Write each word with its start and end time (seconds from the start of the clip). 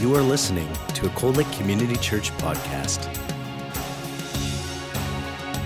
You 0.00 0.16
are 0.16 0.22
listening 0.22 0.66
to 0.94 1.08
a 1.08 1.10
Cold 1.10 1.36
Lake 1.36 1.52
Community 1.52 1.94
Church 1.96 2.30
podcast. 2.38 3.04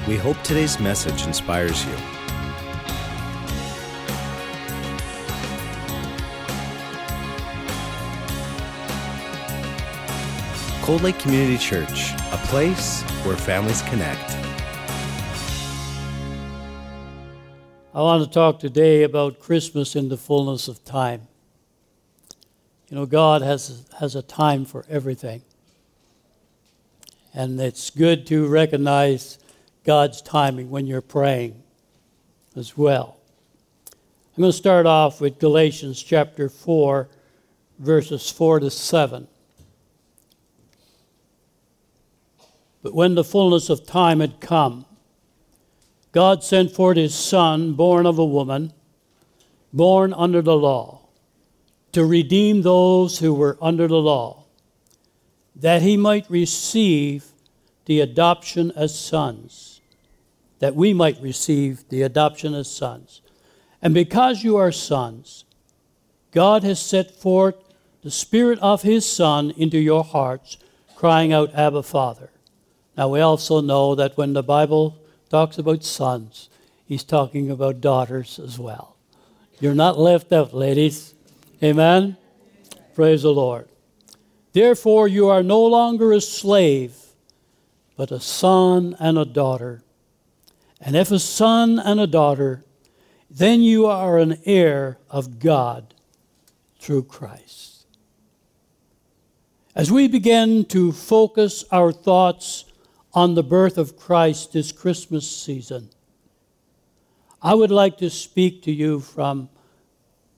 We 0.09 0.17
hope 0.17 0.37
today's 0.43 0.81
message 0.81 1.25
inspires 1.25 1.87
you. 1.87 1.95
Cold 10.83 11.03
Lake 11.03 11.21
Community 11.21 11.57
Church, 11.57 12.13
a 12.33 12.41
place 12.49 13.03
where 13.23 13.37
families 13.37 13.83
connect. 13.83 14.33
I 17.95 18.03
want 18.03 18.25
to 18.25 18.29
talk 18.29 18.59
today 18.59 19.05
about 19.05 19.39
Christmas 19.39 19.95
in 19.95 20.09
the 20.09 20.17
fullness 20.17 20.67
of 20.67 20.85
time. 20.85 21.29
You 22.89 22.97
know, 22.97 23.07
God 23.07 23.43
has, 23.43 23.85
has 23.99 24.15
a 24.15 24.23
time 24.23 24.65
for 24.65 24.85
everything. 24.89 25.43
And 27.33 27.59
it's 27.61 27.91
good 27.91 28.27
to 28.29 28.47
recognize 28.47 29.39
God's 29.85 30.23
timing 30.23 30.71
when 30.71 30.87
you're 30.87 31.01
praying 31.01 31.63
as 32.55 32.77
well. 32.77 33.17
I'm 34.37 34.43
going 34.43 34.53
to 34.53 34.57
start 34.57 34.87
off 34.87 35.21
with 35.21 35.39
Galatians 35.39 36.03
chapter 36.03 36.49
4, 36.49 37.09
verses 37.79 38.31
4 38.31 38.61
to 38.61 38.71
7. 38.71 39.29
But 42.83 42.95
when 42.95 43.15
the 43.15 43.25
fullness 43.25 43.71
of 43.71 43.87
time 43.87 44.21
had 44.21 44.41
come, 44.41 44.85
God 46.13 46.45
sent 46.45 46.71
forth 46.71 46.97
his 46.97 47.15
Son, 47.15 47.73
born 47.73 48.07
of 48.07 48.19
a 48.19 48.25
woman, 48.25 48.73
born 49.73 50.13
under 50.13 50.43
the 50.43 50.57
law 50.57 51.04
to 51.95 52.05
redeem 52.05 52.63
those 52.63 53.19
who 53.21 53.33
were 53.33 53.57
under 53.63 53.89
the 53.89 53.95
law, 53.95 54.45
that 55.55 55.83
he 55.83 55.97
might 55.97 56.29
receive 56.29 57.27
the 57.87 58.01
adoption 58.01 58.73
as 58.75 58.99
sons, 58.99 59.81
that 60.59 60.75
we 60.75 60.93
might 60.93 61.21
receive 61.21 61.89
the 61.91 62.03
adoption 62.03 62.53
as 62.53 62.71
sons. 62.71 63.23
And 63.81 63.95
because 63.95 64.43
you 64.43 64.57
are 64.57 64.73
sons, 64.73 65.45
God 66.33 66.65
has 66.65 66.81
set 66.81 67.13
forth 67.13 67.55
the 68.03 68.11
Spirit 68.11 68.59
of 68.59 68.83
His 68.83 69.09
Son 69.09 69.53
into 69.57 69.79
your 69.79 70.03
hearts, 70.03 70.59
crying 70.97 71.33
out, 71.33 71.55
Abba, 71.55 71.85
Father. 71.85 72.31
Now, 72.97 73.09
we 73.09 73.21
also 73.21 73.61
know 73.61 73.95
that 73.95 74.17
when 74.17 74.33
the 74.33 74.43
Bible 74.43 74.99
talks 75.31 75.59
about 75.59 75.85
sons, 75.85 76.51
He's 76.87 77.05
talking 77.05 77.51
about 77.51 77.81
daughters 77.81 78.39
as 78.39 78.59
well. 78.59 78.97
You're 79.61 79.75
not 79.75 79.99
left 79.99 80.33
out, 80.33 80.53
ladies. 80.53 81.14
Amen? 81.65 82.19
Praise 82.95 83.23
the 83.23 83.33
Lord. 83.33 83.69
Therefore, 84.53 85.09
you 85.09 85.29
are 85.29 85.43
no 85.43 85.65
longer 85.65 86.13
a 86.13 86.21
slave, 86.21 86.95
but 87.97 88.11
a 88.11 88.21
son 88.21 88.95
and 89.01 89.17
a 89.17 89.25
daughter. 89.25 89.83
And 90.79 90.95
if 90.95 91.11
a 91.11 91.19
son 91.19 91.79
and 91.79 91.99
a 91.99 92.07
daughter, 92.07 92.65
then 93.31 93.63
you 93.63 93.87
are 93.87 94.19
an 94.19 94.43
heir 94.45 94.99
of 95.09 95.39
God 95.39 95.95
through 96.79 97.05
Christ. 97.05 97.87
As 99.75 99.91
we 99.91 100.07
begin 100.07 100.67
to 100.67 100.93
focus 100.93 101.65
our 101.73 101.93
thoughts 101.93 102.67
on 103.15 103.35
the 103.35 103.43
birth 103.43 103.79
of 103.79 103.97
Christ 103.97 104.53
this 104.53 104.71
Christmas 104.71 105.29
season, 105.29 105.89
I 107.41 107.55
would 107.55 107.71
like 107.71 107.97
to 107.99 108.11
speak 108.11 108.63
to 108.65 108.71
you 108.73 109.01
from 109.01 109.49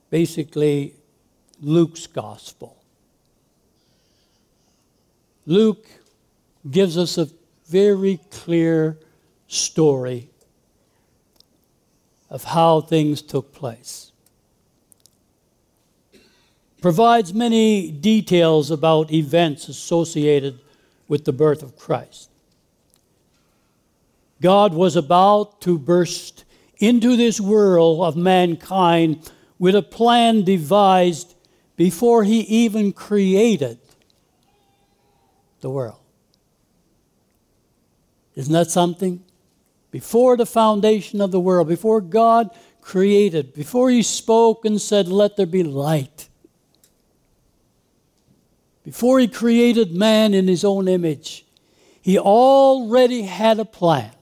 basically 0.09 0.95
Luke's 1.61 2.07
gospel. 2.07 2.77
Luke 5.47 5.87
gives 6.71 6.99
us 6.99 7.19
a 7.19 7.29
very 7.69 8.19
clear 8.31 8.99
story 9.49 10.29
of 12.29 12.45
how 12.45 12.81
things 12.81 13.23
took 13.23 13.53
place. 13.53 14.11
Provides 16.83 17.33
many 17.33 17.91
details 17.91 18.71
about 18.71 19.13
events 19.13 19.69
associated 19.69 20.61
with 21.09 21.25
the 21.25 21.33
birth 21.33 21.63
of 21.63 21.77
Christ. 21.77 22.31
God 24.43 24.75
was 24.75 24.97
about 24.97 25.61
to 25.63 25.79
burst 25.79 26.45
into 26.79 27.17
this 27.17 27.41
world 27.41 28.03
of 28.03 28.17
mankind 28.17 29.31
with 29.59 29.75
a 29.75 29.83
plan 29.83 30.43
devised 30.43 31.36
before 31.77 32.25
he 32.25 32.41
even 32.41 32.93
created 32.93 33.79
the 35.61 35.71
world. 35.71 36.01
Isn't 38.35 38.53
that 38.53 38.71
something? 38.71 39.23
Before 39.91 40.37
the 40.37 40.47
foundation 40.47 41.21
of 41.21 41.31
the 41.31 41.41
world, 41.41 41.69
before 41.69 42.01
God 42.01 42.51
created, 42.81 43.55
before 43.55 43.91
he 43.91 44.03
spoke 44.03 44.65
and 44.65 44.81
said, 44.81 45.09
Let 45.09 45.37
there 45.37 45.47
be 45.47 45.63
light, 45.63 46.29
before 48.85 49.19
he 49.19 49.27
created 49.27 49.93
man 49.93 50.35
in 50.35 50.49
his 50.49 50.65
own 50.65 50.87
image, 50.87 51.45
he 52.01 52.19
already 52.19 53.23
had 53.23 53.59
a 53.59 53.65
plan 53.65 54.13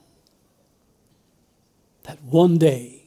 that 2.03 2.21
one 2.23 2.57
day 2.57 3.03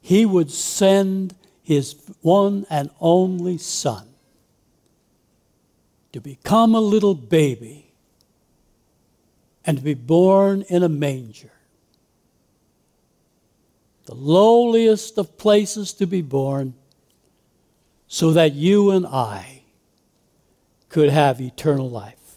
he 0.00 0.24
would 0.24 0.50
send 0.50 1.34
his 1.68 1.96
one 2.22 2.64
and 2.70 2.88
only 2.98 3.58
son 3.58 4.08
to 6.12 6.18
become 6.18 6.74
a 6.74 6.80
little 6.80 7.14
baby 7.14 7.92
and 9.66 9.76
to 9.76 9.84
be 9.84 9.92
born 9.92 10.62
in 10.70 10.82
a 10.82 10.88
manger. 10.88 11.52
The 14.06 14.14
lowliest 14.14 15.18
of 15.18 15.36
places 15.36 15.92
to 15.92 16.06
be 16.06 16.22
born, 16.22 16.72
so 18.06 18.32
that 18.32 18.54
you 18.54 18.90
and 18.90 19.06
I 19.06 19.64
could 20.88 21.10
have 21.10 21.38
eternal 21.38 21.90
life. 21.90 22.36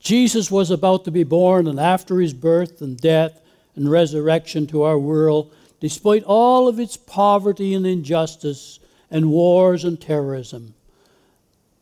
Jesus 0.00 0.50
was 0.50 0.72
about 0.72 1.04
to 1.04 1.12
be 1.12 1.22
born, 1.22 1.68
and 1.68 1.78
after 1.78 2.18
his 2.18 2.34
birth 2.34 2.82
and 2.82 2.98
death 2.98 3.40
and 3.76 3.88
resurrection 3.88 4.66
to 4.66 4.82
our 4.82 4.98
world, 4.98 5.52
despite 5.80 6.22
all 6.24 6.68
of 6.68 6.78
its 6.80 6.96
poverty 6.96 7.74
and 7.74 7.86
injustice 7.86 8.78
and 9.10 9.30
wars 9.30 9.84
and 9.84 10.00
terrorism, 10.00 10.74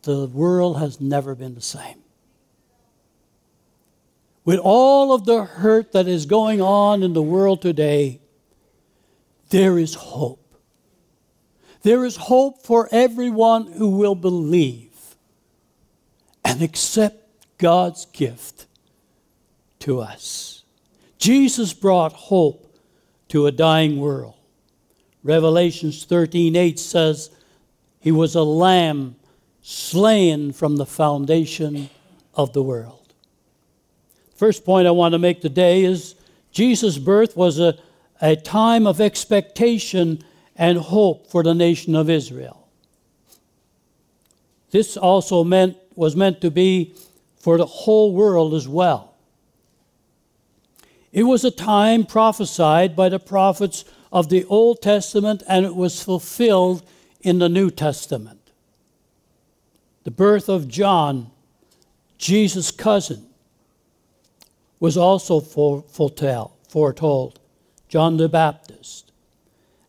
the 0.02 0.26
world 0.26 0.78
has 0.78 1.00
never 1.00 1.34
been 1.34 1.54
the 1.54 1.60
same. 1.60 1.98
With 4.44 4.60
all 4.62 5.12
of 5.12 5.24
the 5.24 5.44
hurt 5.44 5.92
that 5.92 6.06
is 6.06 6.26
going 6.26 6.60
on 6.60 7.02
in 7.02 7.14
the 7.14 7.22
world 7.22 7.62
today, 7.62 8.20
there 9.48 9.78
is 9.78 9.94
hope. 9.94 10.40
There 11.82 12.04
is 12.04 12.16
hope 12.16 12.62
for 12.64 12.88
everyone 12.90 13.72
who 13.72 13.90
will 13.90 14.14
believe 14.14 15.16
and 16.44 16.62
accept 16.62 17.56
God's 17.58 18.06
gift 18.06 18.66
to 19.80 20.00
us. 20.00 20.62
Jesus 21.18 21.72
brought 21.72 22.12
hope 22.12 22.63
to 23.34 23.48
a 23.48 23.50
dying 23.50 23.98
world. 23.98 24.36
Revelations 25.24 26.06
13:8 26.06 26.78
says 26.78 27.30
he 27.98 28.12
was 28.12 28.36
a 28.36 28.44
lamb 28.44 29.16
slain 29.60 30.52
from 30.52 30.76
the 30.76 30.86
foundation 30.86 31.90
of 32.34 32.52
the 32.52 32.62
world. 32.62 33.12
First 34.36 34.64
point 34.64 34.86
I 34.86 34.92
want 34.92 35.14
to 35.14 35.18
make 35.18 35.40
today 35.40 35.82
is 35.82 36.14
Jesus' 36.52 36.96
birth 36.96 37.36
was 37.36 37.58
a, 37.58 37.76
a 38.20 38.36
time 38.36 38.86
of 38.86 39.00
expectation 39.00 40.22
and 40.54 40.78
hope 40.78 41.26
for 41.26 41.42
the 41.42 41.54
nation 41.56 41.96
of 41.96 42.08
Israel. 42.08 42.68
This 44.70 44.96
also 44.96 45.42
meant 45.42 45.76
was 45.96 46.14
meant 46.14 46.40
to 46.42 46.52
be 46.52 46.94
for 47.34 47.58
the 47.58 47.66
whole 47.66 48.12
world 48.12 48.54
as 48.54 48.68
well. 48.68 49.13
It 51.14 51.22
was 51.22 51.44
a 51.44 51.52
time 51.52 52.06
prophesied 52.06 52.96
by 52.96 53.08
the 53.08 53.20
prophets 53.20 53.84
of 54.12 54.30
the 54.30 54.44
Old 54.46 54.82
Testament, 54.82 55.44
and 55.48 55.64
it 55.64 55.76
was 55.76 56.02
fulfilled 56.02 56.82
in 57.20 57.38
the 57.38 57.48
New 57.48 57.70
Testament. 57.70 58.50
The 60.02 60.10
birth 60.10 60.48
of 60.48 60.66
John, 60.66 61.30
Jesus' 62.18 62.72
cousin, 62.72 63.26
was 64.80 64.96
also 64.96 65.38
foretold. 65.38 67.38
John 67.88 68.16
the 68.16 68.28
Baptist. 68.28 69.12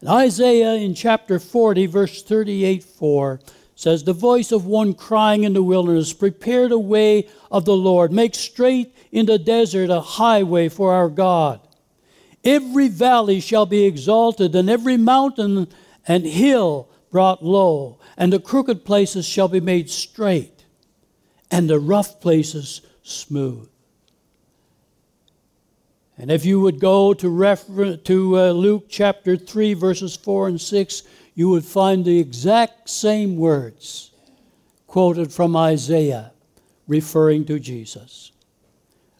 And 0.02 0.10
Isaiah 0.10 0.76
in 0.76 0.94
chapter 0.94 1.40
40, 1.40 1.88
verse 1.88 2.22
38 2.22 2.84
4 2.84 3.40
says, 3.76 4.04
The 4.04 4.14
voice 4.14 4.52
of 4.52 4.66
one 4.66 4.94
crying 4.94 5.44
in 5.44 5.54
the 5.54 5.64
wilderness, 5.64 6.14
Prepare 6.14 6.70
the 6.70 6.80
way 6.80 7.28
of 7.52 7.66
the 7.66 7.76
Lord, 7.76 8.12
make 8.12 8.34
straight 8.34 8.96
in 9.12 9.26
the 9.26 9.38
desert 9.38 9.90
a 9.90 10.02
highway 10.02 10.70
for 10.70 10.94
our 10.94 11.10
God. 11.10 11.60
Every 12.44 12.88
valley 12.88 13.40
shall 13.40 13.66
be 13.66 13.86
exalted, 13.86 14.56
and 14.56 14.70
every 14.70 14.98
mountain 14.98 15.68
and 16.08 16.26
hill 16.26 16.90
brought 17.12 17.44
low, 17.44 18.00
and 18.18 18.32
the 18.32 18.40
crooked 18.40 18.86
places 18.86 19.26
shall 19.26 19.48
be 19.48 19.60
made 19.60 19.90
straight, 19.90 20.66
and 21.50 21.70
the 21.70 21.80
rough 21.80 22.22
places 22.22 22.82
smooth. 23.04 23.70
And 26.18 26.32
if 26.32 26.46
you 26.46 26.62
would 26.62 26.80
go 26.80 27.14
to, 27.14 27.30
refer- 27.30 27.98
to 27.98 28.40
uh, 28.40 28.52
Luke 28.52 28.86
chapter 28.90 29.36
3, 29.36 29.74
verses 29.74 30.16
4 30.16 30.48
and 30.48 30.62
6, 30.62 31.04
you 31.36 31.50
would 31.50 31.66
find 31.66 32.04
the 32.04 32.18
exact 32.18 32.90
same 32.90 33.36
words 33.36 34.12
quoted 34.88 35.32
from 35.32 35.56
Isaiah 35.56 36.32
referring 36.88 37.46
to 37.46 37.60
Jesus. 37.60 38.32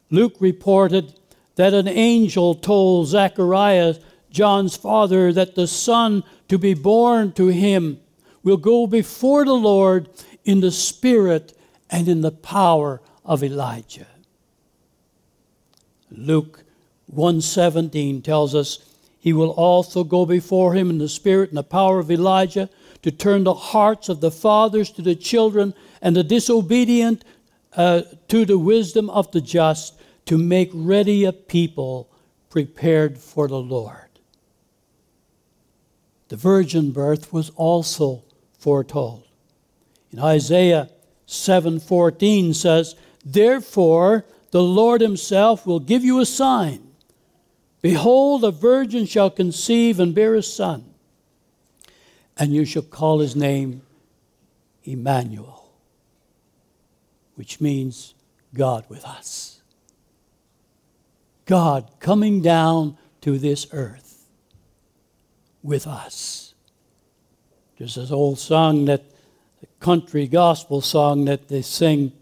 Luke 0.10 0.36
reported 0.40 1.14
that 1.56 1.74
an 1.74 1.88
angel 1.88 2.56
told 2.56 3.08
Zacharias, 3.08 4.00
John's 4.30 4.78
father, 4.78 5.34
that 5.34 5.56
the 5.56 5.68
son 5.68 6.24
to 6.48 6.58
be 6.58 6.74
born 6.74 7.34
to 7.34 7.48
him 7.48 8.00
will 8.44 8.58
go 8.58 8.88
before 8.88 9.44
the 9.44 9.54
Lord 9.54 10.10
in 10.46 10.62
the 10.62 10.72
spirit 10.72 11.58
and 11.90 12.08
in 12.08 12.22
the 12.22 12.32
power 12.32 13.02
of 13.26 13.44
Elijah. 13.44 14.08
Luke 16.12 16.64
117 17.08 18.22
tells 18.22 18.56
us 18.56 18.95
he 19.26 19.34
will 19.34 19.50
also 19.50 20.04
go 20.04 20.24
before 20.24 20.76
him 20.76 20.92
in 20.92 21.00
the 21.00 21.10
spirit 21.10 21.50
and 21.50 21.58
the 21.58 21.64
power 21.64 21.98
of 21.98 22.12
Elijah 22.12 22.70
to 23.02 23.10
turn 23.10 23.44
the 23.44 23.56
hearts 23.56 24.08
of 24.08 24.22
the 24.22 24.30
fathers 24.30 24.92
to 24.92 25.02
the 25.02 25.16
children 25.16 25.74
and 26.00 26.16
the 26.16 26.24
disobedient 26.24 27.26
uh, 27.76 28.04
to 28.28 28.46
the 28.46 28.60
wisdom 28.60 29.10
of 29.10 29.32
the 29.32 29.42
just 29.42 30.00
to 30.28 30.38
make 30.38 30.70
ready 30.76 31.26
a 31.26 31.34
people 31.34 32.08
prepared 32.52 33.18
for 33.18 33.48
the 33.48 33.58
Lord. 33.58 34.20
The 36.28 36.38
virgin 36.38 36.92
birth 36.92 37.34
was 37.34 37.50
also 37.56 38.26
foretold. 38.60 39.24
In 40.12 40.20
Isaiah 40.20 40.92
7:14 41.26 42.54
says, 42.54 42.94
"Therefore 43.26 44.28
the 44.52 44.62
Lord 44.62 45.02
himself 45.02 45.66
will 45.66 45.80
give 45.80 46.04
you 46.04 46.20
a 46.20 46.28
sign 46.28 46.85
Behold, 47.86 48.44
a 48.44 48.50
virgin 48.50 49.06
shall 49.06 49.30
conceive 49.30 50.00
and 50.00 50.16
bear 50.16 50.34
a 50.34 50.42
son, 50.42 50.86
and 52.36 52.52
you 52.52 52.66
shall 52.66 52.82
call 52.82 53.20
his 53.20 53.36
name 53.36 53.84
Emmanuel, 54.86 55.70
which 57.36 57.62
means 57.62 58.16
God 58.56 58.86
with 58.90 59.06
us. 59.06 59.62
God 61.46 61.88
coming 62.00 62.42
down 62.42 62.98
to 63.22 63.38
this 63.38 63.68
earth 63.72 64.32
with 65.62 65.86
us. 65.86 66.56
There's 67.78 67.94
this 67.94 68.10
old 68.10 68.40
song 68.40 68.86
that, 68.86 69.04
the 69.62 69.68
country 69.80 70.28
gospel 70.28 70.82
song 70.82 71.26
that 71.26 71.50
they 71.50 71.62
sing, 71.62 72.14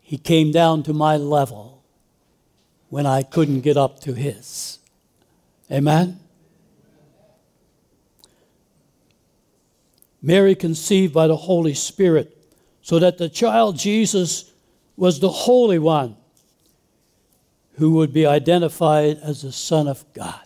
He 0.00 0.18
came 0.18 0.50
down 0.50 0.82
to 0.82 0.92
my 0.92 1.16
level 1.16 1.77
when 2.88 3.06
I 3.06 3.22
couldn't 3.22 3.60
get 3.60 3.76
up 3.76 4.00
to 4.00 4.14
his. 4.14 4.78
Amen? 5.70 6.20
Mary 10.20 10.54
conceived 10.54 11.14
by 11.14 11.26
the 11.26 11.36
Holy 11.36 11.74
Spirit, 11.74 12.36
so 12.82 12.98
that 12.98 13.18
the 13.18 13.28
child 13.28 13.78
Jesus 13.78 14.52
was 14.96 15.20
the 15.20 15.28
Holy 15.28 15.78
One 15.78 16.16
who 17.76 17.92
would 17.92 18.12
be 18.12 18.26
identified 18.26 19.18
as 19.22 19.42
the 19.42 19.52
Son 19.52 19.86
of 19.86 20.04
God. 20.12 20.40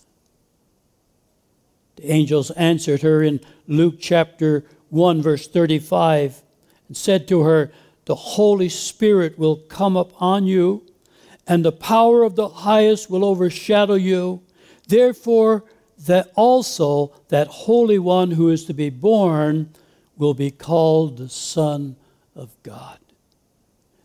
The 1.97 2.13
angels 2.13 2.51
answered 2.53 3.01
her 3.03 3.23
in 3.23 3.41
Luke 3.67 3.97
chapter 3.99 4.65
1, 4.91 5.23
verse 5.23 5.49
35, 5.49 6.43
and 6.89 6.97
said 6.97 7.27
to 7.29 7.41
her, 7.41 7.73
The 8.05 8.15
Holy 8.15 8.69
Spirit 8.69 9.39
will 9.39 9.57
come 9.57 9.97
upon 9.97 10.45
you 10.45 10.85
and 11.47 11.65
the 11.65 11.73
power 11.73 12.23
of 12.23 12.37
the 12.37 12.49
highest 12.49 13.11
will 13.11 13.25
overshadow 13.25 13.95
you. 13.95 14.43
Therefore, 14.89 15.65
that 16.07 16.33
also 16.35 17.15
that 17.29 17.47
Holy 17.47 17.99
One 17.99 18.33
who 18.33 18.49
is 18.51 18.65
to 18.67 18.75
be 18.75 18.91
born 18.91 19.71
will 20.17 20.35
be 20.35 20.51
called 20.51 21.19
the 21.19 21.29
Son 21.29 21.97
of 22.35 22.51
God. 22.63 22.99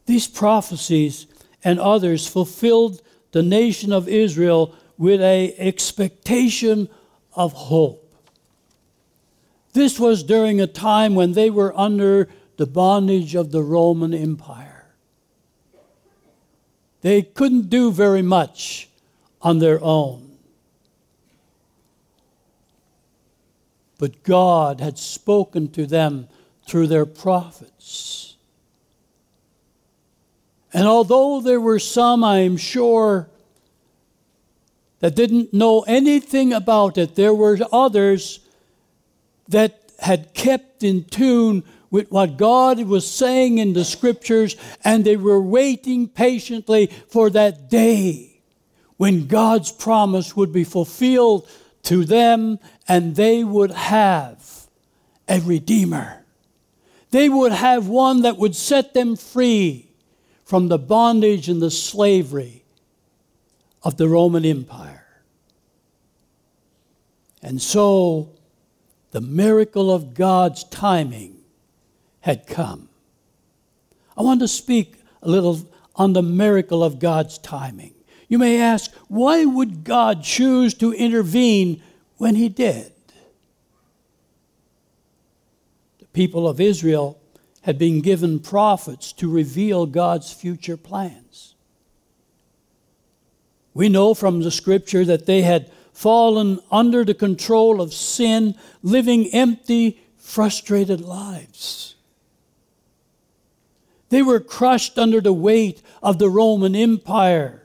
These 0.06 0.28
prophecies 0.28 1.28
and 1.64 1.80
others 1.80 2.28
fulfilled 2.28 3.02
the 3.32 3.44
nation 3.44 3.92
of 3.92 4.08
Israel 4.08 4.76
with 4.98 5.22
a 5.22 5.54
expectation 5.58 6.90
of 7.34 7.54
hope. 7.54 8.04
This 9.74 10.00
was 10.00 10.24
during 10.24 10.60
a 10.60 10.68
time 10.68 11.14
when 11.14 11.34
they 11.34 11.50
were 11.50 11.78
under 11.78 12.30
the 12.58 12.66
bondage 12.66 13.36
of 13.36 13.52
the 13.52 13.62
Roman 13.62 14.14
Empire. 14.14 14.67
They 17.02 17.22
couldn't 17.22 17.70
do 17.70 17.92
very 17.92 18.22
much 18.22 18.90
on 19.42 19.60
their 19.60 19.82
own. 19.84 20.38
But 23.98 24.24
God 24.24 24.80
had 24.80 24.98
spoken 24.98 25.70
to 25.70 25.86
them 25.86 26.28
through 26.66 26.88
their 26.88 27.06
prophets. 27.06 28.36
And 30.74 30.86
although 30.86 31.42
there 31.42 31.62
were 31.62 31.80
some, 31.80 32.24
I 32.24 32.40
am 32.40 32.58
sure, 32.58 33.30
that 35.00 35.16
didn't 35.16 35.54
know 35.54 35.82
anything 35.82 36.54
about 36.54 36.98
it, 36.98 37.16
there 37.16 37.34
were 37.34 37.58
others 37.72 38.40
that 39.48 39.92
had 40.00 40.34
kept 40.34 40.84
in 40.84 41.04
tune 41.06 41.64
with 41.90 42.12
what 42.12 42.38
God 42.38 42.80
was 42.82 43.10
saying 43.10 43.58
in 43.58 43.74
the 43.74 43.86
scriptures, 43.86 44.56
and 44.84 45.04
they 45.04 45.16
were 45.16 45.42
waiting 45.42 46.08
patiently 46.08 46.88
for 47.08 47.30
that 47.30 47.70
day 47.70 48.42
when 48.98 49.28
God's 49.28 49.72
promise 49.72 50.36
would 50.36 50.52
be 50.52 50.64
fulfilled 50.64 51.48
to 51.84 52.04
them 52.04 52.60
and 52.88 53.16
they 53.16 53.44
would 53.44 53.72
have 53.72 54.68
a 55.28 55.40
Redeemer. 55.40 56.26
They 57.12 57.30
would 57.30 57.54
have 57.54 57.88
one 57.88 58.24
that 58.24 58.38
would 58.38 58.56
set 58.56 58.94
them 58.94 59.16
free 59.16 59.90
from 60.44 60.68
the 60.68 60.78
bondage 60.78 61.48
and 61.48 61.62
the 61.62 61.72
slavery 61.72 62.66
of 63.84 63.98
the 63.98 64.10
Roman 64.10 64.44
Empire. 64.44 65.06
And 67.42 67.62
so, 67.62 68.30
the 69.12 69.22
miracle 69.22 69.90
of 69.92 70.14
God's 70.14 70.64
timing 70.66 71.37
had 72.22 72.48
come. 72.48 72.90
I 74.18 74.22
want 74.22 74.40
to 74.40 74.48
speak 74.48 74.96
a 75.22 75.30
little 75.30 75.62
on 75.96 76.14
the 76.14 76.24
miracle 76.24 76.84
of 76.84 77.00
God's 77.00 77.38
timing. 77.38 77.94
You 78.28 78.38
may 78.38 78.60
ask, 78.60 78.94
why 79.08 79.46
would 79.46 79.84
God 79.84 80.24
choose 80.24 80.74
to 80.76 80.94
intervene 80.94 81.82
when 82.18 82.36
He 82.36 82.50
did? 82.50 82.92
The 86.00 86.08
people 86.08 86.48
of 86.48 86.60
Israel 86.60 87.20
had 87.62 87.78
been 87.78 88.02
given 88.02 88.40
prophets 88.40 89.12
to 89.14 89.30
reveal 89.30 89.86
God's 89.86 90.32
future 90.32 90.78
plans. 90.78 91.56
We 93.74 93.90
know 93.90 94.14
from 94.14 94.42
the 94.42 94.52
scripture 94.52 95.06
that 95.06 95.26
they 95.26 95.44
had 95.44 95.72
fallen 95.94 96.60
under 96.72 97.04
the 97.04 97.14
control 97.14 97.82
of 97.82 97.94
sin, 97.94 98.56
living 98.82 99.28
empty, 99.34 100.00
frustrated 100.18 101.02
lives. 101.02 101.96
They 104.10 104.22
were 104.22 104.40
crushed 104.40 104.98
under 104.98 105.22
the 105.22 105.34
weight 105.34 105.82
of 106.02 106.18
the 106.18 106.30
Roman 106.30 106.76
Empire. 106.76 107.64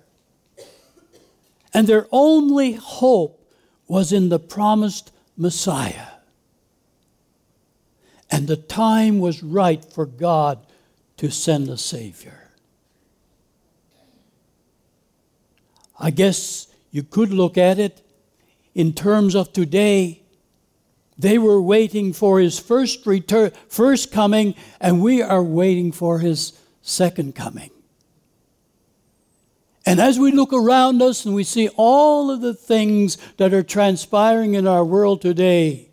And 1.72 1.86
their 1.86 2.06
only 2.10 2.72
hope 2.72 3.46
was 3.86 4.12
in 4.12 4.28
the 4.28 4.38
promised 4.38 5.12
Messiah. 5.36 6.08
And 8.30 8.48
the 8.48 8.56
time 8.56 9.18
was 9.18 9.42
right 9.42 9.84
for 9.84 10.06
God 10.06 10.58
to 11.18 11.30
send 11.30 11.68
a 11.68 11.76
Savior. 11.76 12.50
I 15.98 16.10
guess 16.10 16.66
you 16.90 17.02
could 17.02 17.32
look 17.32 17.56
at 17.56 17.78
it 17.78 18.02
in 18.74 18.92
terms 18.92 19.34
of 19.34 19.52
today 19.52 20.21
they 21.22 21.38
were 21.38 21.62
waiting 21.62 22.12
for 22.12 22.40
his 22.40 22.58
first 22.58 23.06
return, 23.06 23.52
first 23.68 24.12
coming, 24.12 24.54
and 24.80 25.00
we 25.00 25.22
are 25.22 25.42
waiting 25.42 25.92
for 25.92 26.18
his 26.18 26.52
second 26.82 27.34
coming. 27.34 27.70
And 29.86 30.00
as 30.00 30.18
we 30.18 30.32
look 30.32 30.52
around 30.52 31.00
us 31.00 31.24
and 31.24 31.34
we 31.34 31.44
see 31.44 31.68
all 31.76 32.30
of 32.30 32.40
the 32.40 32.54
things 32.54 33.18
that 33.36 33.54
are 33.54 33.62
transpiring 33.62 34.54
in 34.54 34.66
our 34.66 34.84
world 34.84 35.22
today, 35.22 35.90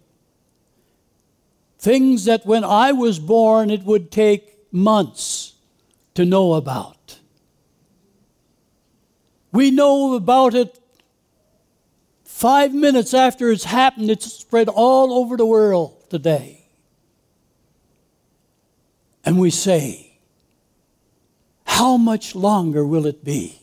things 1.78 2.26
that 2.26 2.46
when 2.46 2.64
I 2.64 2.92
was 2.92 3.20
born 3.20 3.70
it 3.70 3.84
would 3.84 4.12
take 4.12 4.72
months 4.72 5.54
to 6.16 6.26
know 6.26 6.54
about. 6.54 7.20
We 9.52 9.72
know 9.72 10.14
about 10.16 10.54
it 10.56 10.79
Five 12.40 12.74
minutes 12.74 13.14
after 13.14 13.52
it's 13.52 13.66
happened, 13.66 14.10
it's 14.10 14.32
spread 14.32 14.70
all 14.70 15.12
over 15.12 15.36
the 15.36 15.46
world. 15.46 16.10
today. 16.10 16.70
And 19.26 19.38
we 19.38 19.50
say, 19.50 20.22
How 21.66 21.98
much 21.98 22.36
longer 22.36 22.86
will 22.86 23.06
it 23.08 23.26
be 23.26 23.62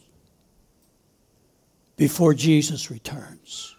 before 1.97 2.35
Jesus 2.35 2.90
returns? 2.90 3.75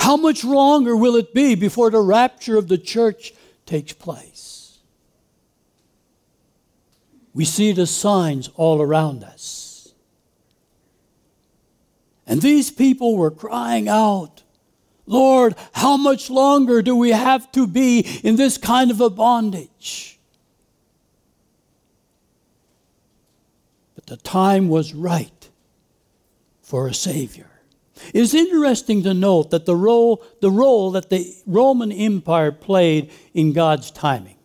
How 0.00 0.18
much 0.18 0.44
longer 0.44 0.94
will 0.94 1.16
it 1.16 1.32
be 1.32 1.54
before 1.54 1.88
the 1.90 2.02
rapture 2.02 2.58
of 2.58 2.68
the 2.68 2.76
church 2.76 3.32
takes 3.64 3.94
place? 3.94 4.76
We 7.32 7.46
see 7.46 7.72
the 7.72 7.86
signs 7.86 8.50
all 8.56 8.82
around 8.82 9.24
us. 9.24 9.63
And 12.26 12.40
these 12.40 12.70
people 12.70 13.16
were 13.16 13.30
crying 13.30 13.88
out, 13.88 14.42
Lord, 15.06 15.54
how 15.72 15.96
much 15.96 16.30
longer 16.30 16.80
do 16.80 16.96
we 16.96 17.10
have 17.10 17.52
to 17.52 17.66
be 17.66 18.00
in 18.22 18.36
this 18.36 18.56
kind 18.56 18.90
of 18.90 19.00
a 19.00 19.10
bondage? 19.10 20.18
But 23.94 24.06
the 24.06 24.16
time 24.16 24.68
was 24.68 24.94
right 24.94 25.50
for 26.62 26.88
a 26.88 26.94
Savior. 26.94 27.50
It 28.12 28.20
is 28.20 28.34
interesting 28.34 29.02
to 29.02 29.14
note 29.14 29.50
that 29.50 29.66
the 29.66 29.76
role, 29.76 30.24
the 30.40 30.50
role 30.50 30.90
that 30.92 31.10
the 31.10 31.34
Roman 31.46 31.92
Empire 31.92 32.50
played 32.50 33.10
in 33.34 33.52
God's 33.52 33.90
timing. 33.90 34.36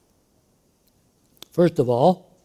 First 1.51 1.79
of 1.79 1.89
all, 1.89 2.37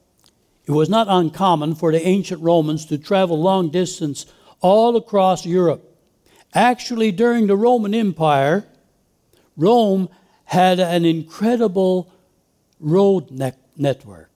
it 0.66 0.72
was 0.72 0.88
not 0.88 1.08
uncommon 1.10 1.74
for 1.74 1.92
the 1.92 2.06
ancient 2.06 2.40
Romans 2.40 2.86
to 2.86 2.96
travel 2.96 3.40
long 3.40 3.68
distance 3.70 4.24
all 4.61 4.96
across 4.96 5.46
Europe. 5.46 5.96
Actually, 6.52 7.12
during 7.12 7.46
the 7.46 7.56
Roman 7.56 7.94
Empire, 7.94 8.64
Rome 9.56 10.08
had 10.44 10.80
an 10.80 11.04
incredible 11.04 12.12
road 12.80 13.30
ne- 13.30 13.52
network. 13.76 14.30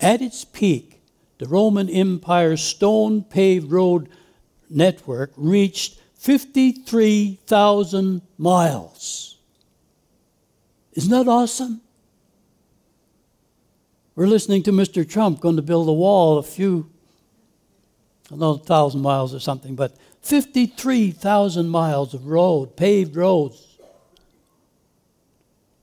At 0.00 0.22
its 0.22 0.44
peak, 0.44 1.00
the 1.38 1.46
Roman 1.46 1.88
Empire's 1.88 2.62
stone 2.62 3.22
paved 3.22 3.70
road 3.70 4.08
network 4.68 5.32
reached 5.36 6.00
53,000 6.16 8.22
miles. 8.38 9.38
Isn't 10.94 11.10
that 11.10 11.28
awesome? 11.28 11.80
We're 14.14 14.26
listening 14.26 14.62
to 14.64 14.72
Mr. 14.72 15.08
Trump 15.08 15.40
going 15.40 15.56
to 15.56 15.62
build 15.62 15.88
a 15.88 15.92
wall 15.92 16.36
a 16.38 16.42
few, 16.42 16.90
another 18.32 18.58
thousand 18.58 19.02
miles 19.02 19.34
or 19.34 19.40
something, 19.40 19.74
but 19.74 19.96
53,000 20.22 21.68
miles 21.68 22.14
of 22.14 22.26
road, 22.26 22.76
paved 22.76 23.16
roads, 23.16 23.78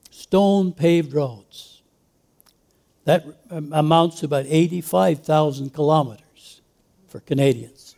stone 0.10 0.74
paved 0.74 1.14
roads. 1.14 1.82
That 3.06 3.26
um, 3.50 3.74
amounts 3.74 4.20
to 4.20 4.26
about 4.26 4.46
85,000 4.48 5.74
kilometers 5.74 6.62
for 7.08 7.20
Canadians. 7.20 7.96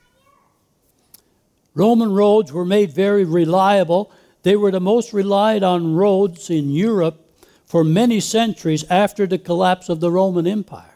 Roman 1.73 2.11
roads 2.11 2.51
were 2.51 2.65
made 2.65 2.93
very 2.93 3.25
reliable. 3.25 4.11
They 4.43 4.55
were 4.55 4.71
the 4.71 4.79
most 4.79 5.13
relied 5.13 5.63
on 5.63 5.95
roads 5.95 6.49
in 6.49 6.69
Europe 6.69 7.27
for 7.65 7.83
many 7.83 8.19
centuries 8.19 8.83
after 8.89 9.25
the 9.27 9.37
collapse 9.37 9.89
of 9.89 9.99
the 9.99 10.11
Roman 10.11 10.47
Empire. 10.47 10.90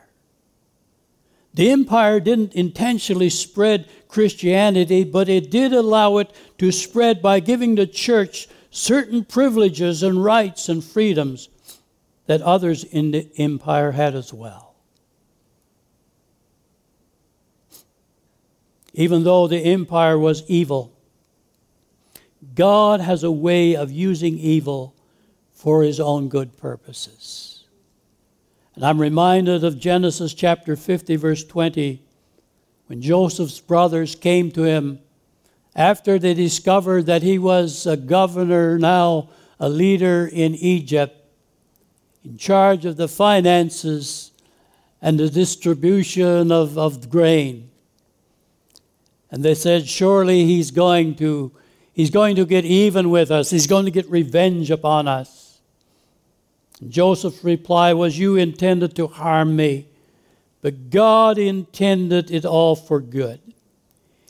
The 1.55 1.71
empire 1.71 2.19
didn't 2.19 2.53
intentionally 2.53 3.29
spread 3.29 3.89
Christianity, 4.07 5.03
but 5.03 5.27
it 5.27 5.49
did 5.49 5.73
allow 5.73 6.17
it 6.17 6.31
to 6.59 6.71
spread 6.71 7.21
by 7.21 7.39
giving 7.39 7.75
the 7.75 7.87
church 7.87 8.47
certain 8.69 9.25
privileges 9.25 10.03
and 10.03 10.23
rights 10.23 10.69
and 10.69 10.83
freedoms 10.83 11.49
that 12.27 12.41
others 12.41 12.83
in 12.83 13.11
the 13.11 13.29
empire 13.37 13.91
had 13.91 14.15
as 14.15 14.33
well. 14.33 14.65
even 18.95 19.23
though 19.23 19.47
the 19.47 19.59
empire 19.59 20.17
was 20.17 20.43
evil. 20.47 20.91
God 22.55 23.01
has 23.01 23.23
a 23.23 23.31
way 23.31 23.75
of 23.75 23.91
using 23.91 24.39
evil 24.39 24.95
for 25.51 25.83
his 25.83 25.99
own 25.99 26.29
good 26.29 26.57
purposes. 26.57 27.54
And 28.75 28.83
I'm 28.83 28.99
reminded 28.99 29.63
of 29.63 29.79
Genesis 29.79 30.33
chapter 30.33 30.75
50, 30.75 31.15
verse 31.15 31.43
20, 31.45 32.01
when 32.87 33.01
Joseph's 33.01 33.61
brothers 33.61 34.15
came 34.15 34.51
to 34.51 34.63
him 34.63 34.99
after 35.75 36.19
they 36.19 36.33
discovered 36.33 37.05
that 37.05 37.23
he 37.23 37.39
was 37.39 37.85
a 37.85 37.95
governor, 37.95 38.77
now 38.77 39.29
a 39.59 39.69
leader 39.69 40.29
in 40.31 40.55
Egypt, 40.55 41.15
in 42.23 42.37
charge 42.37 42.85
of 42.85 42.97
the 42.97 43.07
finances 43.07 44.31
and 45.01 45.19
the 45.19 45.29
distribution 45.29 46.51
of, 46.51 46.77
of 46.77 47.09
grain. 47.09 47.69
And 49.31 49.43
they 49.43 49.55
said, 49.55 49.87
Surely 49.87 50.45
he's 50.45 50.71
going 50.71 51.15
to 51.15 51.51
he's 51.93 52.09
going 52.09 52.35
to 52.35 52.45
get 52.45 52.65
even 52.65 53.09
with 53.09 53.31
us. 53.31 53.49
He's 53.49 53.67
going 53.67 53.85
to 53.85 53.91
get 53.91 54.09
revenge 54.09 54.71
upon 54.71 55.07
us. 55.07 55.44
Joseph's 56.89 57.43
reply 57.43 57.93
was, 57.93 58.19
You 58.19 58.35
intended 58.35 58.95
to 58.95 59.07
harm 59.07 59.55
me, 59.55 59.87
but 60.61 60.89
God 60.89 61.37
intended 61.37 62.31
it 62.31 62.45
all 62.45 62.75
for 62.75 62.99
good. 62.99 63.39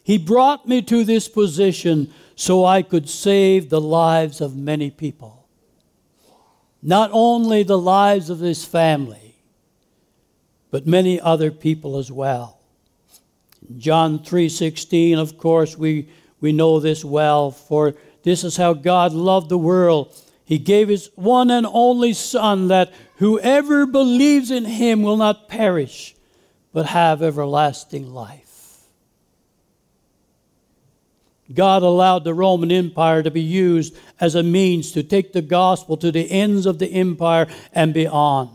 He 0.04 0.18
brought 0.18 0.68
me 0.68 0.82
to 0.84 1.04
this 1.04 1.28
position 1.28 2.14
so 2.36 2.66
I 2.66 2.82
could 2.82 3.10
save 3.10 3.70
the 3.70 3.82
lives 3.82 4.42
of 4.42 4.56
many 4.56 4.92
people. 4.92 5.48
Not 6.84 7.10
only 7.14 7.64
the 7.64 7.78
lives 7.78 8.30
of 8.30 8.40
his 8.40 8.64
family, 8.64 9.36
but 10.70 10.86
many 10.86 11.20
other 11.20 11.50
people 11.50 11.98
as 11.98 12.12
well. 12.12 12.60
John 13.78 14.20
3:16, 14.20 15.18
of 15.18 15.38
course, 15.38 15.78
we, 15.78 16.10
we 16.42 16.52
know 16.52 16.80
this 16.80 17.04
well, 17.04 17.50
for 17.50 17.96
this 18.24 18.44
is 18.44 18.58
how 18.58 18.74
God 18.74 19.14
loved 19.14 19.50
the 19.50 19.58
world. 19.58 20.14
He 20.46 20.58
gave 20.60 20.90
his 20.90 21.10
one 21.16 21.50
and 21.50 21.66
only 21.70 22.14
Son 22.14 22.68
that 22.68 22.94
whoever 23.18 23.86
believes 23.86 24.52
in 24.52 24.66
him 24.66 25.02
will 25.02 25.18
not 25.18 25.50
perish, 25.50 26.16
but 26.72 26.86
have 26.86 27.22
everlasting 27.22 28.14
life. 28.14 28.82
God 31.54 31.84
allowed 31.84 32.24
the 32.24 32.34
Roman 32.34 32.72
Empire 32.72 33.22
to 33.22 33.32
be 33.32 33.42
used 33.42 33.96
as 34.20 34.36
a 34.36 34.44
means 34.44 34.92
to 34.94 35.04
take 35.04 35.34
the 35.34 35.42
gospel 35.42 35.98
to 35.98 36.12
the 36.12 36.30
ends 36.32 36.66
of 36.66 36.80
the 36.80 36.88
empire 36.88 37.48
and 37.74 37.94
beyond. 37.94 38.50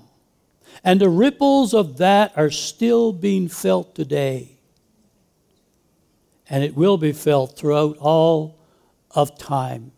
And 0.83 1.01
the 1.01 1.09
ripples 1.09 1.75
of 1.75 1.99
that 1.99 2.33
are 2.37 2.51
still 2.51 3.13
being 3.13 3.49
felt 3.49 3.95
today 3.95 4.57
and 6.51 6.65
it 6.65 6.77
will 6.77 6.99
be 6.99 7.13
felt 7.13 7.57
throughout 7.57 7.97
all 7.99 8.59
of 9.13 9.39
time. 9.39 9.93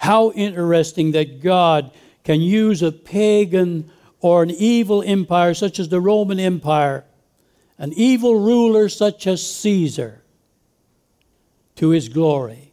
How 0.00 0.30
interesting 0.32 1.12
that 1.12 1.42
God 1.42 1.90
can 2.24 2.40
use 2.40 2.82
a 2.82 2.90
pagan 2.90 3.90
or 4.20 4.42
an 4.42 4.50
evil 4.50 5.02
empire 5.02 5.52
such 5.52 5.78
as 5.78 5.90
the 5.90 6.00
Roman 6.00 6.40
Empire, 6.40 7.04
an 7.76 7.92
evil 7.92 8.40
ruler 8.40 8.88
such 8.88 9.26
as 9.26 9.46
Caesar, 9.46 10.22
to 11.76 11.90
his 11.90 12.08
glory. 12.08 12.72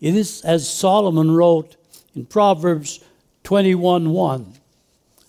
It 0.00 0.16
is 0.16 0.40
as 0.40 0.66
Solomon 0.66 1.32
wrote 1.32 1.76
in 2.14 2.24
Proverbs 2.24 3.04
21 3.42 4.08
1. 4.08 4.54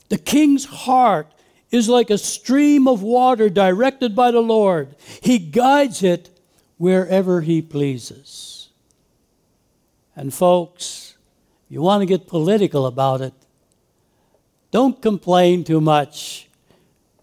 The 0.07 0.17
king's 0.17 0.63
heart 0.63 1.27
is 1.69 1.89
like 1.89 2.09
a 2.09 2.17
stream 2.17 2.87
of 2.87 3.01
water 3.01 3.49
directed 3.49 4.15
by 4.15 4.31
the 4.31 4.39
Lord. 4.39 4.95
He 5.21 5.37
guides 5.37 6.01
it 6.01 6.29
wherever 6.77 7.41
He 7.41 7.61
pleases. 7.61 8.54
And, 10.15 10.33
folks, 10.33 11.17
you 11.69 11.81
want 11.81 12.01
to 12.01 12.05
get 12.05 12.27
political 12.27 12.85
about 12.85 13.21
it, 13.21 13.33
don't 14.71 15.01
complain 15.01 15.63
too 15.63 15.81
much 15.81 16.49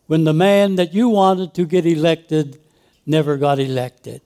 when 0.06 0.25
the 0.25 0.32
man 0.32 0.76
that 0.76 0.92
you 0.92 1.08
wanted 1.08 1.54
to 1.54 1.64
get 1.64 1.87
elected 1.87 2.61
never 3.06 3.37
got 3.37 3.58
elected. 3.58 4.20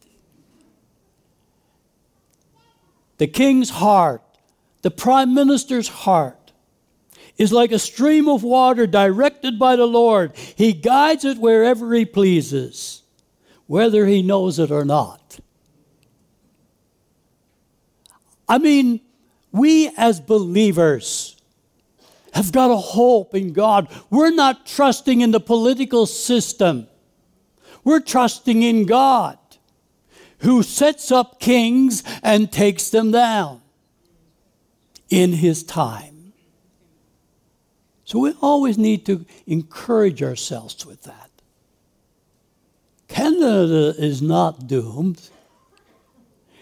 The 3.18 3.26
king's 3.26 3.70
heart, 3.70 4.22
the 4.82 4.90
prime 4.90 5.34
minister's 5.34 5.88
heart, 5.88 6.52
is 7.38 7.52
like 7.52 7.72
a 7.72 7.78
stream 7.78 8.28
of 8.28 8.42
water 8.42 8.86
directed 8.86 9.58
by 9.58 9.76
the 9.76 9.86
Lord. 9.86 10.34
He 10.36 10.72
guides 10.72 11.24
it 11.24 11.38
wherever 11.38 11.92
He 11.94 12.04
pleases, 12.04 13.02
whether 13.66 14.06
He 14.06 14.22
knows 14.22 14.58
it 14.58 14.70
or 14.70 14.84
not. 14.84 15.38
I 18.48 18.58
mean, 18.58 19.00
we 19.52 19.90
as 19.96 20.20
believers 20.20 21.36
have 22.32 22.52
got 22.52 22.70
a 22.70 22.76
hope 22.76 23.34
in 23.34 23.52
God. 23.52 23.88
We're 24.10 24.34
not 24.34 24.66
trusting 24.66 25.20
in 25.20 25.30
the 25.30 25.40
political 25.40 26.06
system, 26.06 26.86
we're 27.84 28.00
trusting 28.00 28.62
in 28.62 28.86
God 28.86 29.38
who 30.40 30.62
sets 30.62 31.10
up 31.10 31.40
kings 31.40 32.02
and 32.22 32.52
takes 32.52 32.90
them 32.90 33.10
down. 33.10 33.62
in 35.08 35.32
His 35.32 35.62
time. 35.62 36.32
So 38.04 38.18
we 38.18 38.34
always 38.40 38.76
need 38.76 39.06
to 39.06 39.24
encourage 39.46 40.22
ourselves 40.22 40.84
with 40.84 41.02
that. 41.02 41.30
Canada 43.08 43.94
is 43.98 44.20
not 44.20 44.66
doomed. 44.66 45.30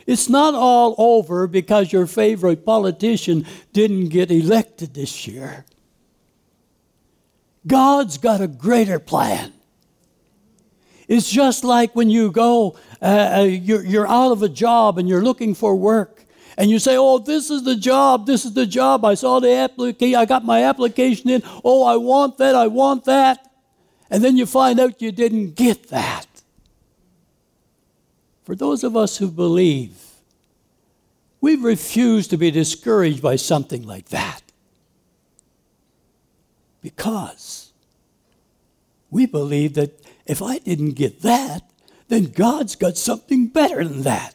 It's 0.06 0.28
not 0.28 0.54
all 0.54 0.94
over 0.98 1.46
because 1.46 1.92
your 1.92 2.06
favorite 2.06 2.64
politician 2.64 3.46
didn't 3.72 4.08
get 4.08 4.30
elected 4.30 4.94
this 4.94 5.26
year. 5.26 5.64
God's 7.66 8.18
got 8.18 8.40
a 8.40 8.46
greater 8.46 8.98
plan. 8.98 9.52
It's 11.08 11.30
just 11.30 11.64
like 11.64 11.94
when 11.94 12.10
you 12.10 12.30
go, 12.30 12.76
uh, 13.00 13.36
uh, 13.38 13.42
you're, 13.42 13.84
you're 13.84 14.06
out 14.06 14.32
of 14.32 14.42
a 14.42 14.48
job 14.48 14.98
and 14.98 15.08
you're 15.08 15.22
looking 15.22 15.54
for 15.54 15.74
work, 15.76 16.24
and 16.56 16.70
you 16.70 16.78
say, 16.78 16.96
Oh, 16.96 17.18
this 17.18 17.50
is 17.50 17.64
the 17.64 17.76
job, 17.76 18.26
this 18.26 18.44
is 18.44 18.54
the 18.54 18.66
job. 18.66 19.04
I 19.04 19.14
saw 19.14 19.40
the 19.40 19.52
application, 19.52 20.16
I 20.16 20.24
got 20.24 20.44
my 20.44 20.64
application 20.64 21.30
in. 21.30 21.42
Oh, 21.64 21.84
I 21.84 21.96
want 21.96 22.38
that, 22.38 22.54
I 22.54 22.68
want 22.68 23.04
that. 23.04 23.50
And 24.10 24.22
then 24.22 24.36
you 24.36 24.46
find 24.46 24.78
out 24.78 25.02
you 25.02 25.12
didn't 25.12 25.56
get 25.56 25.88
that. 25.88 26.33
For 28.44 28.54
those 28.54 28.84
of 28.84 28.96
us 28.96 29.16
who 29.16 29.30
believe, 29.30 29.98
we 31.40 31.56
refuse 31.56 32.28
to 32.28 32.36
be 32.36 32.50
discouraged 32.50 33.22
by 33.22 33.36
something 33.36 33.86
like 33.86 34.10
that. 34.10 34.42
Because 36.80 37.72
we 39.10 39.26
believe 39.26 39.74
that 39.74 39.98
if 40.26 40.42
I 40.42 40.58
didn't 40.58 40.92
get 40.92 41.22
that, 41.22 41.62
then 42.08 42.24
God's 42.24 42.76
got 42.76 42.96
something 42.96 43.46
better 43.46 43.82
than 43.82 44.02
that. 44.02 44.34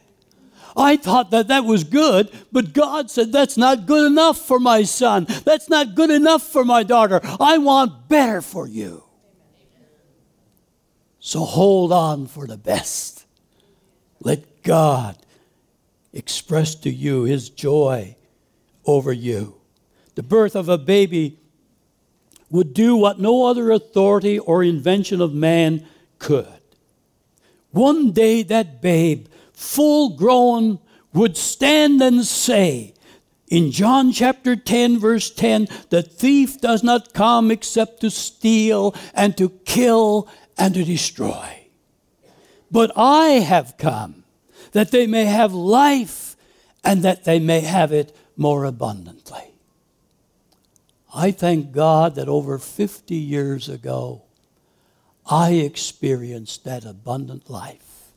I 0.76 0.96
thought 0.96 1.30
that 1.30 1.48
that 1.48 1.64
was 1.64 1.84
good, 1.84 2.30
but 2.52 2.72
God 2.72 3.10
said 3.10 3.32
that's 3.32 3.56
not 3.56 3.86
good 3.86 4.06
enough 4.06 4.38
for 4.38 4.58
my 4.58 4.82
son. 4.82 5.26
That's 5.44 5.68
not 5.68 5.94
good 5.94 6.10
enough 6.10 6.42
for 6.42 6.64
my 6.64 6.82
daughter. 6.82 7.20
I 7.38 7.58
want 7.58 8.08
better 8.08 8.40
for 8.40 8.66
you. 8.66 9.04
So 11.18 11.40
hold 11.40 11.92
on 11.92 12.26
for 12.26 12.46
the 12.46 12.56
best. 12.56 13.19
Let 14.20 14.62
God 14.62 15.16
express 16.12 16.74
to 16.76 16.90
you 16.90 17.24
his 17.24 17.48
joy 17.50 18.16
over 18.84 19.12
you. 19.12 19.54
The 20.14 20.22
birth 20.22 20.54
of 20.54 20.68
a 20.68 20.78
baby 20.78 21.38
would 22.50 22.74
do 22.74 22.96
what 22.96 23.20
no 23.20 23.46
other 23.46 23.70
authority 23.70 24.38
or 24.38 24.62
invention 24.62 25.20
of 25.20 25.32
man 25.32 25.86
could. 26.18 26.46
One 27.70 28.10
day 28.10 28.42
that 28.42 28.82
babe, 28.82 29.26
full 29.52 30.16
grown, 30.16 30.80
would 31.12 31.36
stand 31.36 32.02
and 32.02 32.24
say, 32.24 32.94
in 33.48 33.72
John 33.72 34.12
chapter 34.12 34.54
10, 34.54 34.98
verse 34.98 35.30
10, 35.30 35.68
the 35.90 36.02
thief 36.02 36.60
does 36.60 36.82
not 36.82 37.12
come 37.12 37.50
except 37.50 38.00
to 38.00 38.10
steal 38.10 38.94
and 39.14 39.36
to 39.36 39.48
kill 39.64 40.28
and 40.56 40.74
to 40.74 40.84
destroy. 40.84 41.59
But 42.70 42.92
I 42.96 43.40
have 43.40 43.76
come 43.76 44.24
that 44.72 44.90
they 44.90 45.06
may 45.06 45.24
have 45.24 45.52
life 45.52 46.36
and 46.84 47.02
that 47.02 47.24
they 47.24 47.38
may 47.38 47.60
have 47.60 47.92
it 47.92 48.16
more 48.36 48.64
abundantly. 48.64 49.54
I 51.14 51.32
thank 51.32 51.72
God 51.72 52.14
that 52.14 52.28
over 52.28 52.58
50 52.58 53.14
years 53.14 53.68
ago, 53.68 54.22
I 55.26 55.52
experienced 55.52 56.64
that 56.64 56.84
abundant 56.84 57.50
life. 57.50 58.10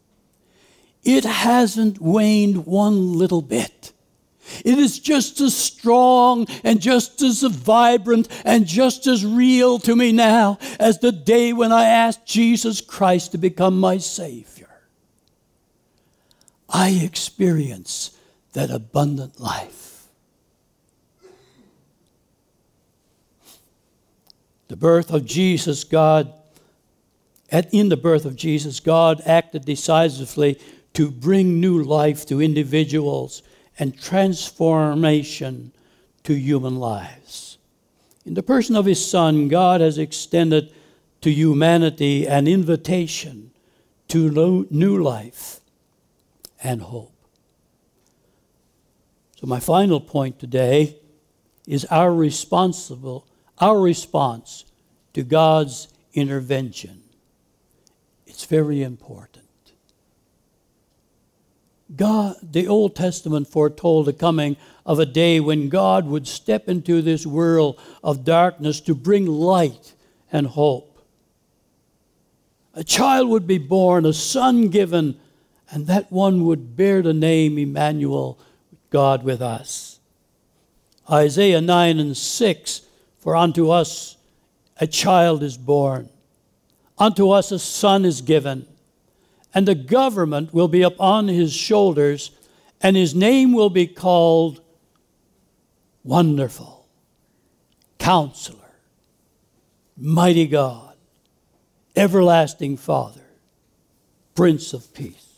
It 1.03 1.25
hasn't 1.25 1.99
waned 1.99 2.65
one 2.65 3.17
little 3.17 3.41
bit. 3.41 3.92
It 4.65 4.77
is 4.77 4.99
just 4.99 5.39
as 5.41 5.55
strong 5.55 6.47
and 6.63 6.81
just 6.81 7.21
as 7.21 7.41
vibrant 7.43 8.27
and 8.45 8.65
just 8.65 9.07
as 9.07 9.25
real 9.25 9.79
to 9.79 9.95
me 9.95 10.11
now 10.11 10.57
as 10.79 10.99
the 10.99 11.11
day 11.11 11.53
when 11.53 11.71
I 11.71 11.85
asked 11.85 12.25
Jesus 12.25 12.81
Christ 12.81 13.31
to 13.31 13.37
become 13.37 13.79
my 13.79 13.97
Savior. 13.97 14.69
I 16.69 16.89
experience 16.89 18.17
that 18.53 18.71
abundant 18.71 19.39
life. 19.39 20.07
The 24.67 24.75
birth 24.75 25.11
of 25.11 25.25
Jesus, 25.25 25.83
God, 25.83 26.33
at, 27.51 27.71
in 27.73 27.89
the 27.89 27.97
birth 27.97 28.25
of 28.25 28.35
Jesus, 28.35 28.79
God 28.79 29.21
acted 29.25 29.65
decisively 29.65 30.59
to 30.93 31.11
bring 31.11 31.59
new 31.59 31.83
life 31.83 32.25
to 32.27 32.41
individuals 32.41 33.43
and 33.79 33.99
transformation 33.99 35.71
to 36.23 36.33
human 36.33 36.77
lives. 36.77 37.57
In 38.25 38.35
the 38.35 38.43
person 38.43 38.75
of 38.75 38.85
His 38.85 39.05
Son, 39.05 39.47
God 39.47 39.81
has 39.81 39.97
extended 39.97 40.73
to 41.21 41.31
humanity 41.31 42.27
an 42.27 42.47
invitation 42.47 43.51
to 44.09 44.67
new 44.69 45.01
life 45.01 45.59
and 46.63 46.81
hope. 46.81 47.11
So, 49.39 49.47
my 49.47 49.59
final 49.59 49.99
point 49.99 50.39
today 50.39 50.97
is 51.67 51.85
our 51.85 52.13
responsible 52.13 53.27
our 53.59 53.79
response 53.79 54.65
to 55.13 55.23
God's 55.23 55.87
intervention. 56.13 57.01
It's 58.25 58.45
very 58.45 58.83
important. 58.83 59.32
God, 61.95 62.35
the 62.41 62.67
Old 62.67 62.95
Testament 62.95 63.47
foretold 63.47 64.05
the 64.05 64.13
coming 64.13 64.57
of 64.85 64.99
a 64.99 65.05
day 65.05 65.39
when 65.39 65.69
God 65.69 66.07
would 66.07 66.27
step 66.27 66.67
into 66.67 67.01
this 67.01 67.25
world 67.25 67.79
of 68.03 68.25
darkness 68.25 68.81
to 68.81 68.95
bring 68.95 69.25
light 69.25 69.93
and 70.31 70.47
hope. 70.47 70.89
A 72.73 72.83
child 72.83 73.29
would 73.29 73.45
be 73.45 73.59
born, 73.59 74.05
a 74.05 74.13
son 74.13 74.69
given, 74.69 75.19
and 75.69 75.85
that 75.87 76.11
one 76.11 76.45
would 76.45 76.75
bear 76.75 77.01
the 77.01 77.13
name 77.13 77.57
Emmanuel, 77.57 78.39
God 78.89 79.23
with 79.23 79.41
us. 79.41 79.99
Isaiah 81.09 81.61
9 81.61 81.99
and 81.99 82.17
6 82.17 82.81
for 83.19 83.35
unto 83.35 83.69
us 83.69 84.17
a 84.79 84.87
child 84.87 85.43
is 85.43 85.57
born, 85.57 86.09
unto 86.97 87.29
us 87.29 87.51
a 87.51 87.59
son 87.59 88.05
is 88.05 88.21
given, 88.21 88.65
and 89.53 89.67
the 89.67 89.75
government 89.75 90.53
will 90.53 90.67
be 90.67 90.81
upon 90.81 91.27
his 91.27 91.53
shoulders, 91.53 92.31
and 92.81 92.95
his 92.95 93.13
name 93.13 93.53
will 93.53 93.69
be 93.69 93.87
called 93.87 94.61
Wonderful, 96.03 96.87
Counselor, 97.99 98.57
Mighty 99.95 100.47
God, 100.47 100.95
Everlasting 101.95 102.77
Father, 102.77 103.21
Prince 104.35 104.73
of 104.73 104.93
Peace. 104.93 105.33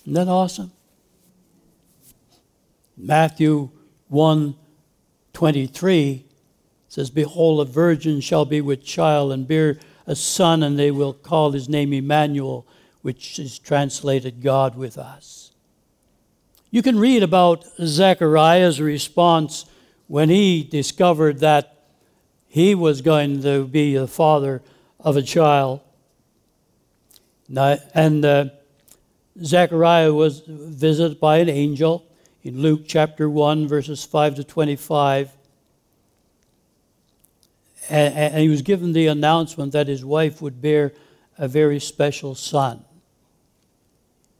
Isn't 0.00 0.14
that 0.14 0.28
awesome? 0.28 0.72
Matthew 2.96 3.70
1 4.08 4.56
23 5.32 6.26
says, 6.88 7.10
Behold, 7.10 7.66
a 7.66 7.70
virgin 7.70 8.20
shall 8.20 8.44
be 8.44 8.60
with 8.60 8.84
child 8.84 9.32
and 9.32 9.48
bear 9.48 9.78
a 10.06 10.14
son, 10.14 10.62
and 10.62 10.78
they 10.78 10.90
will 10.90 11.14
call 11.14 11.52
his 11.52 11.68
name 11.68 11.92
Emmanuel, 11.92 12.66
which 13.02 13.38
is 13.38 13.58
translated 13.58 14.42
God 14.42 14.76
with 14.76 14.96
us. 14.96 15.52
You 16.70 16.82
can 16.82 16.98
read 16.98 17.22
about 17.22 17.64
Zechariah's 17.80 18.80
response 18.80 19.66
when 20.06 20.28
he 20.28 20.62
discovered 20.62 21.40
that 21.40 21.84
he 22.48 22.74
was 22.74 23.02
going 23.02 23.42
to 23.42 23.66
be 23.66 23.96
the 23.96 24.08
father 24.08 24.62
of 24.98 25.16
a 25.16 25.22
child. 25.22 25.80
And 27.54 28.24
uh, 28.24 28.46
Zechariah 29.42 30.14
was 30.14 30.42
visited 30.46 31.20
by 31.20 31.38
an 31.38 31.48
angel 31.48 32.06
in 32.42 32.60
Luke 32.60 32.82
chapter 32.86 33.28
1, 33.28 33.68
verses 33.68 34.04
5 34.04 34.36
to 34.36 34.44
25 34.44 35.36
and, 37.88 38.14
and 38.14 38.34
he 38.38 38.48
was 38.48 38.62
given 38.62 38.92
the 38.92 39.06
announcement 39.08 39.72
that 39.72 39.88
his 39.88 40.04
wife 40.04 40.40
would 40.40 40.60
bear 40.60 40.92
a 41.38 41.48
very 41.48 41.80
special 41.80 42.34
son. 42.34 42.84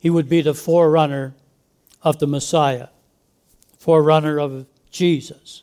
He 0.02 0.10
would 0.10 0.28
be 0.28 0.42
the 0.42 0.52
forerunner 0.52 1.32
of 2.02 2.18
the 2.18 2.26
Messiah, 2.26 2.88
forerunner 3.78 4.40
of 4.40 4.66
Jesus. 4.90 5.62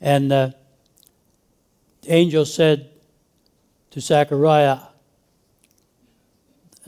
And 0.00 0.32
uh, 0.32 0.50
the 2.02 2.12
angel 2.12 2.44
said 2.44 2.90
to 3.92 4.00
Zechariah, 4.00 4.80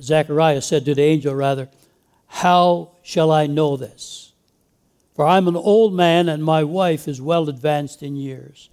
Zechariah 0.01 0.63
said 0.63 0.85
to 0.87 0.97
the 0.97 1.03
angel, 1.03 1.33
rather, 1.33 1.69
How 2.27 2.91
shall 3.05 3.31
I 3.31 3.47
know 3.47 3.77
this? 3.77 4.33
For 5.15 5.25
I'm 5.25 5.47
an 5.47 5.55
old 5.55 5.95
man 5.95 6.29
and 6.29 6.43
my 6.43 6.65
wife 6.65 7.07
is 7.07 7.21
well 7.21 7.49
advanced 7.49 8.03
in 8.03 8.17
years. 8.17 8.69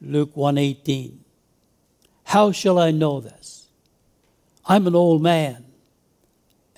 Luke 0.00 0.34
1:18. 0.34 1.18
How 2.24 2.50
shall 2.50 2.80
I 2.80 2.90
know 2.90 3.20
this? 3.20 3.68
I'm 4.66 4.88
an 4.88 4.96
old 4.96 5.22
man 5.22 5.61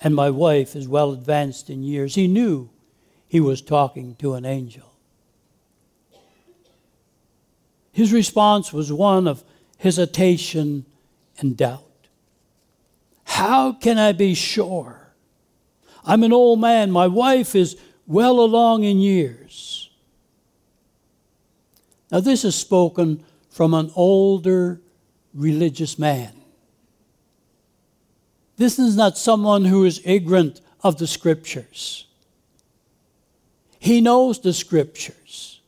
and 0.05 0.13
my 0.13 0.29
wife 0.29 0.75
is 0.75 0.87
well 0.87 1.13
advanced 1.13 1.67
in 1.67 1.81
years. 1.81 2.13
He 2.13 2.27
knew 2.27 2.69
he 3.27 3.39
was 3.39 3.59
talking 3.59 4.15
to 4.17 4.35
an 4.35 4.45
angel. 4.45 4.93
His 7.91 8.13
response 8.13 8.71
was 8.71 8.93
one 8.93 9.27
of 9.27 9.43
hesitation 9.79 10.85
and 11.39 11.57
doubt. 11.57 11.81
How 13.23 13.71
can 13.71 13.97
I 13.97 14.11
be 14.11 14.35
sure? 14.35 15.15
I'm 16.03 16.21
an 16.21 16.31
old 16.31 16.59
man. 16.61 16.91
My 16.91 17.07
wife 17.07 17.55
is 17.55 17.75
well 18.05 18.39
along 18.39 18.83
in 18.83 18.99
years. 18.99 19.89
Now, 22.11 22.19
this 22.19 22.45
is 22.45 22.53
spoken 22.53 23.23
from 23.49 23.73
an 23.73 23.89
older 23.95 24.81
religious 25.33 25.97
man. 25.97 26.44
This 28.57 28.79
is 28.79 28.95
not 28.95 29.17
someone 29.17 29.65
who 29.65 29.83
is 29.83 30.01
ignorant 30.05 30.61
of 30.83 30.97
the 30.97 31.07
scriptures. 31.07 32.05
He 33.79 34.01
knows 34.01 34.39
the 34.39 34.53
scriptures. 34.53 35.59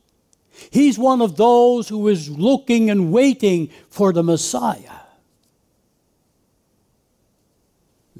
He's 0.70 0.98
one 0.98 1.22
of 1.22 1.36
those 1.36 1.88
who 1.88 2.08
is 2.08 2.28
looking 2.28 2.90
and 2.90 3.12
waiting 3.12 3.70
for 3.90 4.12
the 4.12 4.22
Messiah. 4.22 4.98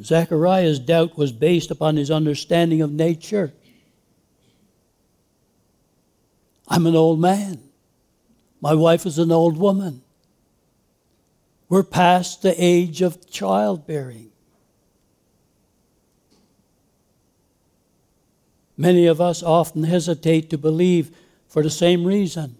Zechariah's 0.02 0.78
doubt 0.78 1.18
was 1.18 1.32
based 1.32 1.70
upon 1.70 1.96
his 1.96 2.10
understanding 2.10 2.80
of 2.80 2.92
nature. 2.92 3.52
I'm 6.68 6.86
an 6.86 6.94
old 6.94 7.18
man. 7.18 7.60
My 8.60 8.74
wife 8.74 9.06
is 9.06 9.18
an 9.18 9.32
old 9.32 9.56
woman. 9.56 10.02
We're 11.68 11.82
past 11.82 12.42
the 12.42 12.54
age 12.56 13.02
of 13.02 13.28
childbearing. 13.28 14.27
Many 18.78 19.06
of 19.06 19.20
us 19.20 19.42
often 19.42 19.82
hesitate 19.82 20.48
to 20.50 20.56
believe 20.56 21.14
for 21.48 21.64
the 21.64 21.70
same 21.70 22.04
reason. 22.04 22.56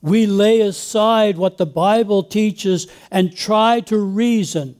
We 0.00 0.24
lay 0.26 0.62
aside 0.62 1.36
what 1.36 1.58
the 1.58 1.66
Bible 1.66 2.22
teaches 2.22 2.86
and 3.10 3.36
try 3.36 3.80
to 3.80 3.98
reason 3.98 4.76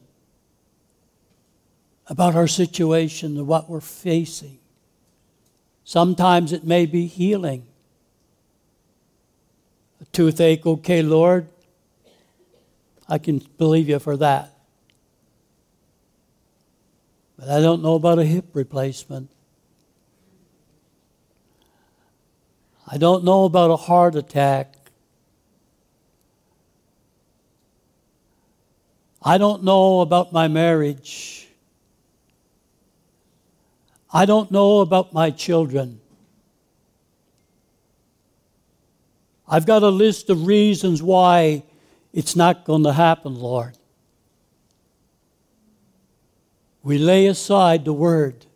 about 2.06 2.34
our 2.34 2.48
situation 2.48 3.36
and 3.36 3.46
what 3.46 3.68
we're 3.68 3.80
facing. 3.80 4.58
Sometimes 5.84 6.52
it 6.52 6.64
may 6.64 6.86
be 6.86 7.06
healing. 7.06 7.66
A 10.00 10.04
toothache, 10.06 10.64
okay, 10.64 11.02
Lord, 11.02 11.48
I 13.06 13.18
can 13.18 13.42
believe 13.58 13.90
you 13.90 13.98
for 13.98 14.16
that. 14.16 14.54
But 17.38 17.50
I 17.50 17.60
don't 17.60 17.82
know 17.82 17.94
about 17.94 18.18
a 18.18 18.24
hip 18.24 18.46
replacement. 18.54 19.30
I 22.86 22.98
don't 22.98 23.24
know 23.24 23.44
about 23.44 23.70
a 23.70 23.76
heart 23.76 24.14
attack. 24.14 24.74
I 29.22 29.38
don't 29.38 29.64
know 29.64 30.02
about 30.02 30.32
my 30.32 30.48
marriage. 30.48 31.48
I 34.12 34.26
don't 34.26 34.50
know 34.50 34.80
about 34.80 35.12
my 35.14 35.30
children. 35.30 36.00
I've 39.48 39.66
got 39.66 39.82
a 39.82 39.88
list 39.88 40.30
of 40.30 40.46
reasons 40.46 41.02
why 41.02 41.64
it's 42.12 42.36
not 42.36 42.64
going 42.64 42.84
to 42.84 42.92
happen, 42.92 43.34
Lord. 43.34 43.76
We 46.82 46.98
lay 46.98 47.26
aside 47.26 47.86
the 47.86 47.92
word. 47.94 48.46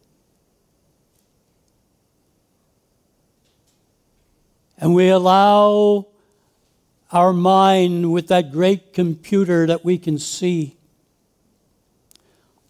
And 4.79 4.95
we 4.95 5.09
allow 5.09 6.07
our 7.11 7.33
mind 7.33 8.13
with 8.13 8.29
that 8.29 8.53
great 8.53 8.93
computer 8.93 9.67
that 9.67 9.85
we 9.85 9.99
can 9.99 10.19
see. 10.19 10.77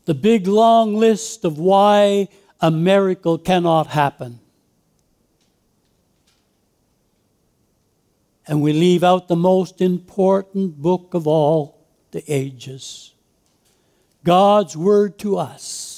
The 0.07 0.15
big 0.15 0.47
long 0.47 0.97
list 0.97 1.45
of 1.45 1.59
why 1.59 2.29
a 2.61 2.71
miracle 2.71 3.37
cannot 3.37 3.89
happen. 3.89 4.41
And 8.47 8.63
we 8.63 8.73
leave 8.73 9.05
out 9.05 9.29
the 9.29 9.37
most 9.37 9.83
important 9.83 10.81
book 10.81 11.13
of 11.13 11.27
all 11.27 11.87
the 12.13 12.25
ages 12.27 13.13
God's 14.25 14.77
Word 14.77 15.19
to 15.19 15.37
us. 15.37 15.98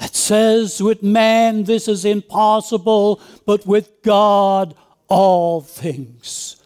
That 0.00 0.16
says, 0.16 0.82
with 0.82 1.02
man 1.02 1.64
this 1.64 1.86
is 1.86 2.06
impossible, 2.06 3.20
but 3.44 3.66
with 3.66 4.02
God 4.02 4.74
all 5.08 5.60
things 5.60 6.56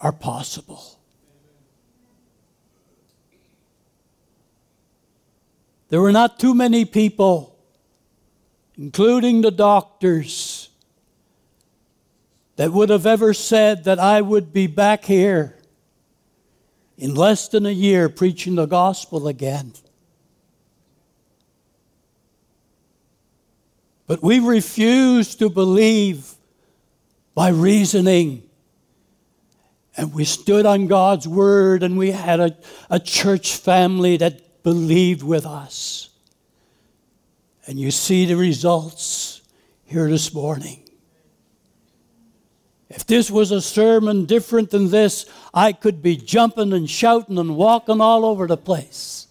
are 0.00 0.12
possible. 0.12 0.98
There 5.88 6.00
were 6.00 6.12
not 6.12 6.38
too 6.38 6.54
many 6.54 6.84
people, 6.84 7.56
including 8.78 9.42
the 9.42 9.50
doctors, 9.50 10.68
that 12.56 12.72
would 12.72 12.90
have 12.90 13.06
ever 13.06 13.34
said 13.34 13.84
that 13.84 13.98
I 13.98 14.20
would 14.20 14.52
be 14.52 14.68
back 14.68 15.04
here 15.04 15.58
in 16.96 17.16
less 17.16 17.48
than 17.48 17.66
a 17.66 17.70
year 17.70 18.08
preaching 18.08 18.54
the 18.54 18.66
gospel 18.66 19.26
again. 19.26 19.72
But 24.06 24.22
we 24.22 24.38
refused 24.38 25.38
to 25.38 25.48
believe 25.48 26.34
by 27.34 27.48
reasoning. 27.48 28.42
And 29.96 30.12
we 30.12 30.24
stood 30.24 30.66
on 30.66 30.86
God's 30.86 31.26
word 31.26 31.82
and 31.82 31.96
we 31.96 32.10
had 32.10 32.40
a, 32.40 32.56
a 32.90 32.98
church 32.98 33.56
family 33.56 34.16
that 34.18 34.62
believed 34.62 35.22
with 35.22 35.46
us. 35.46 36.10
And 37.66 37.78
you 37.78 37.90
see 37.90 38.26
the 38.26 38.36
results 38.36 39.40
here 39.84 40.08
this 40.08 40.34
morning. 40.34 40.80
If 42.90 43.06
this 43.06 43.30
was 43.30 43.50
a 43.50 43.62
sermon 43.62 44.26
different 44.26 44.70
than 44.70 44.90
this, 44.90 45.26
I 45.52 45.72
could 45.72 46.02
be 46.02 46.16
jumping 46.16 46.72
and 46.72 46.88
shouting 46.88 47.38
and 47.38 47.56
walking 47.56 48.00
all 48.00 48.24
over 48.24 48.46
the 48.46 48.56
place. 48.56 49.23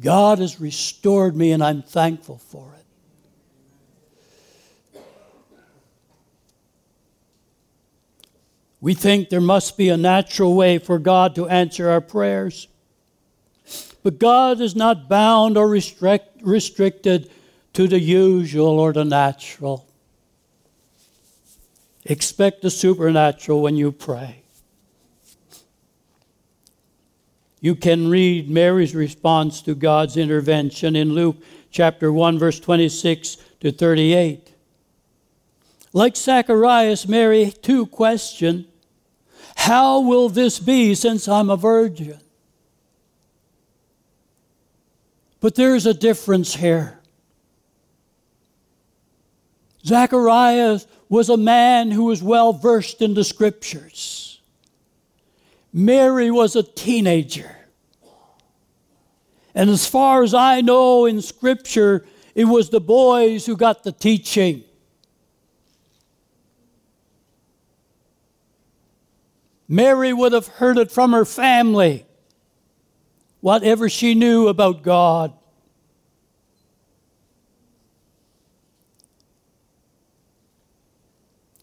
God 0.00 0.38
has 0.38 0.60
restored 0.60 1.36
me, 1.36 1.52
and 1.52 1.62
I'm 1.62 1.82
thankful 1.82 2.38
for 2.38 2.72
it. 2.74 2.78
We 8.80 8.94
think 8.94 9.28
there 9.28 9.40
must 9.40 9.76
be 9.76 9.88
a 9.88 9.96
natural 9.96 10.54
way 10.54 10.78
for 10.78 11.00
God 11.00 11.34
to 11.34 11.48
answer 11.48 11.90
our 11.90 12.00
prayers. 12.00 12.68
But 14.04 14.18
God 14.18 14.60
is 14.60 14.76
not 14.76 15.08
bound 15.08 15.58
or 15.58 15.68
restrict, 15.68 16.42
restricted 16.42 17.30
to 17.72 17.88
the 17.88 17.98
usual 17.98 18.78
or 18.78 18.92
the 18.92 19.04
natural. 19.04 19.86
Expect 22.04 22.62
the 22.62 22.70
supernatural 22.70 23.60
when 23.60 23.76
you 23.76 23.90
pray. 23.90 24.37
You 27.60 27.74
can 27.74 28.08
read 28.08 28.48
Mary's 28.48 28.94
response 28.94 29.62
to 29.62 29.74
God's 29.74 30.16
intervention 30.16 30.94
in 30.94 31.12
Luke 31.12 31.36
chapter 31.70 32.12
1, 32.12 32.38
verse 32.38 32.60
26 32.60 33.36
to 33.60 33.72
38. 33.72 34.52
Like 35.92 36.16
Zacharias, 36.16 37.08
Mary 37.08 37.50
too 37.50 37.86
questioned, 37.86 38.66
How 39.56 40.00
will 40.00 40.28
this 40.28 40.60
be 40.60 40.94
since 40.94 41.26
I'm 41.26 41.50
a 41.50 41.56
virgin? 41.56 42.20
But 45.40 45.54
there's 45.54 45.86
a 45.86 45.94
difference 45.94 46.54
here. 46.54 46.98
Zacharias 49.84 50.86
was 51.08 51.30
a 51.30 51.36
man 51.36 51.90
who 51.90 52.04
was 52.04 52.22
well 52.22 52.52
versed 52.52 53.00
in 53.00 53.14
the 53.14 53.24
scriptures. 53.24 54.27
Mary 55.78 56.28
was 56.28 56.56
a 56.56 56.62
teenager. 56.64 57.54
And 59.54 59.70
as 59.70 59.86
far 59.86 60.24
as 60.24 60.34
I 60.34 60.60
know 60.60 61.06
in 61.06 61.22
scripture, 61.22 62.04
it 62.34 62.46
was 62.46 62.70
the 62.70 62.80
boys 62.80 63.46
who 63.46 63.56
got 63.56 63.84
the 63.84 63.92
teaching. 63.92 64.64
Mary 69.68 70.12
would 70.12 70.32
have 70.32 70.48
heard 70.48 70.78
it 70.78 70.90
from 70.90 71.12
her 71.12 71.24
family, 71.24 72.04
whatever 73.40 73.88
she 73.88 74.16
knew 74.16 74.48
about 74.48 74.82
God. 74.82 75.32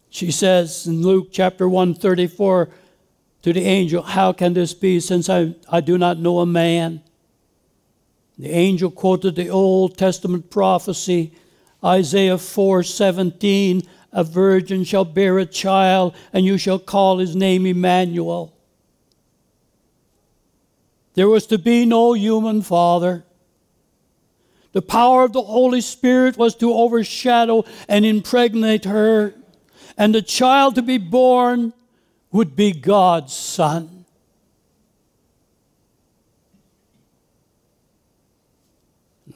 She 0.10 0.32
says 0.32 0.88
in 0.88 1.01
Luke 1.01 1.28
chapter 1.34 1.67
134 1.67 2.69
to 3.45 3.53
the 3.53 3.62
angel, 3.62 4.01
How 4.01 4.34
can 4.34 4.55
this 4.55 4.73
be 4.73 4.99
since 4.99 5.29
I, 5.29 5.53
I 5.69 5.79
do 5.79 5.99
not 5.99 6.17
know 6.17 6.39
a 6.39 6.47
man? 6.47 7.03
The 8.39 8.49
angel 8.49 8.89
quoted 8.89 9.36
the 9.36 9.49
Old 9.49 9.99
Testament 9.99 10.49
prophecy, 10.49 11.31
Isaiah 11.84 12.38
4:17, 12.38 13.86
a 14.12 14.23
virgin 14.23 14.84
shall 14.84 15.05
bear 15.05 15.38
a 15.38 15.45
child, 15.45 16.15
and 16.34 16.43
you 16.43 16.58
shall 16.58 16.79
call 16.79 17.19
his 17.19 17.36
name 17.36 17.67
Emmanuel. 17.67 18.51
There 21.13 21.29
was 21.29 21.45
to 21.45 21.60
be 21.60 21.86
no 21.86 22.13
human 22.13 22.63
father. 22.63 23.25
The 24.71 24.81
power 24.81 25.23
of 25.23 25.34
the 25.34 25.43
Holy 25.43 25.81
Spirit 25.81 26.36
was 26.36 26.55
to 26.55 26.73
overshadow 26.73 27.63
and 27.88 28.08
impregnate 28.08 28.86
her, 28.86 29.36
and 29.95 30.15
the 30.15 30.23
child 30.23 30.73
to 30.73 30.81
be 30.81 30.97
born 30.97 31.73
would 32.36 32.54
be 32.54 32.74
God's 32.74 33.32
son. 33.32 34.04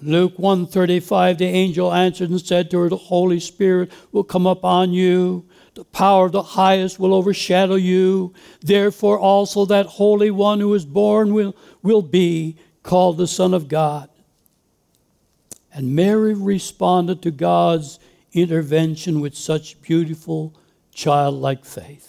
Luke 0.02 0.38
135 0.38 1.38
the 1.38 1.46
angel 1.46 1.94
answered 1.94 2.30
and 2.30 2.42
said 2.42 2.70
to 2.70 2.80
her 2.80 2.90
the 2.90 2.98
Holy 2.98 3.40
Spirit 3.40 3.90
will 4.12 4.26
come 4.26 4.46
upon 4.46 4.92
you 4.92 5.48
the 5.76 5.86
power 5.86 6.26
of 6.26 6.34
the 6.34 6.44
highest 6.44 7.00
will 7.00 7.14
overshadow 7.14 7.76
you 7.76 8.34
therefore 8.60 9.18
also 9.18 9.66
that 9.66 9.86
holy 9.86 10.30
one 10.30 10.60
who 10.60 10.74
is 10.74 10.86
born 10.86 11.34
will 11.34 11.56
will 11.82 12.02
be 12.02 12.58
called 12.84 13.18
the 13.18 13.28
son 13.28 13.54
of 13.54 13.70
God 13.70 14.10
and 15.74 15.96
Mary 15.96 16.34
responded 16.34 17.22
to 17.22 17.32
God's 17.32 17.98
intervention 18.34 19.22
with 19.22 19.36
such 19.36 19.82
beautiful 19.82 20.54
childlike 20.94 21.64
faith. 21.64 22.09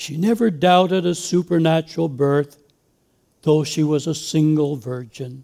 She 0.00 0.16
never 0.16 0.48
doubted 0.48 1.04
a 1.04 1.12
supernatural 1.12 2.08
birth, 2.08 2.62
though 3.42 3.64
she 3.64 3.82
was 3.82 4.06
a 4.06 4.14
single 4.14 4.76
virgin. 4.76 5.42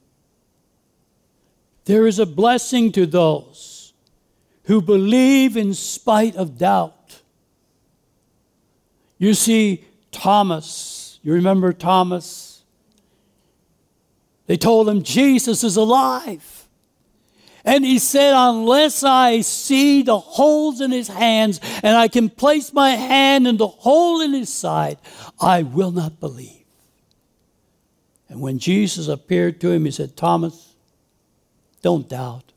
There 1.86 2.06
is 2.06 2.20
a 2.20 2.24
blessing 2.24 2.92
to 2.92 3.04
those 3.04 3.94
who 4.66 4.80
believe 4.80 5.56
in 5.56 5.74
spite 5.74 6.36
of 6.36 6.56
doubt. 6.56 7.22
You 9.18 9.34
see, 9.34 9.86
Thomas, 10.12 11.18
you 11.24 11.32
remember 11.32 11.72
Thomas? 11.72 12.62
They 14.46 14.56
told 14.56 14.88
him, 14.88 15.02
Jesus 15.02 15.64
is 15.64 15.76
alive. 15.76 16.53
And 17.64 17.84
he 17.84 17.98
said, 17.98 18.34
Unless 18.36 19.02
I 19.02 19.40
see 19.40 20.02
the 20.02 20.18
holes 20.18 20.80
in 20.80 20.90
his 20.90 21.08
hands 21.08 21.60
and 21.82 21.96
I 21.96 22.08
can 22.08 22.28
place 22.28 22.72
my 22.72 22.90
hand 22.90 23.46
in 23.46 23.56
the 23.56 23.66
hole 23.66 24.20
in 24.20 24.32
his 24.34 24.52
side, 24.52 24.98
I 25.40 25.62
will 25.62 25.90
not 25.90 26.20
believe. 26.20 26.64
And 28.28 28.40
when 28.40 28.58
Jesus 28.58 29.08
appeared 29.08 29.60
to 29.62 29.70
him, 29.70 29.84
he 29.84 29.90
said, 29.90 30.16
Thomas, 30.16 30.74
don't 31.80 32.08
doubt. 32.08 32.52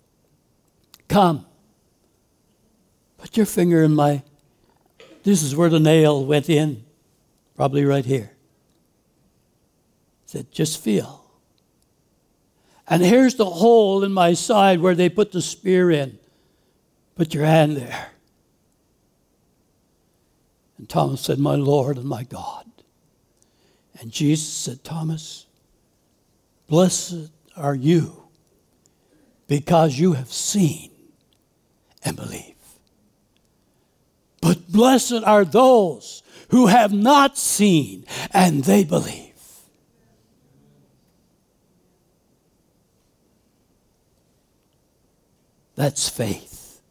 Come. 1.08 1.46
Put 3.18 3.38
your 3.38 3.46
finger 3.46 3.84
in 3.84 3.94
my. 3.94 4.24
This 5.24 5.44
is 5.44 5.56
where 5.56 5.70
the 5.70 5.80
nail 5.80 6.26
went 6.26 6.50
in, 6.50 6.84
probably 7.56 7.86
right 7.86 8.06
here. 8.06 8.32
He 10.26 10.32
said, 10.32 10.52
just 10.52 10.82
feel. 10.82 11.27
And 12.88 13.04
here's 13.04 13.36
the 13.36 13.46
hole 13.46 14.04
in 14.04 14.14
my 14.14 14.34
side 14.34 14.80
where 14.80 14.96
they 14.96 15.10
put 15.10 15.32
the 15.32 15.42
spear 15.42 15.92
in. 15.92 16.20
Put 17.16 17.34
your 17.34 17.46
hand 17.46 17.76
there. 17.76 18.12
And 20.78 20.88
Thomas 20.88 21.22
said, 21.22 21.40
My 21.40 21.56
Lord 21.56 21.98
and 21.98 22.08
my 22.08 22.24
God. 22.24 22.66
And 24.00 24.12
Jesus 24.12 24.48
said, 24.48 24.84
Thomas, 24.84 25.48
blessed 26.68 27.32
are 27.56 27.76
you 27.76 28.24
because 29.48 29.98
you 29.98 30.14
have 30.14 30.32
seen 30.32 30.92
and 32.04 32.16
believe. 32.16 32.56
But 34.42 34.72
blessed 34.72 35.24
are 35.26 35.44
those 35.44 36.22
who 36.50 36.68
have 36.68 36.94
not 36.94 37.38
seen 37.38 38.06
and 38.32 38.64
they 38.64 38.84
believe. 38.84 39.27
That's 45.78 46.10
faith. 46.10 46.82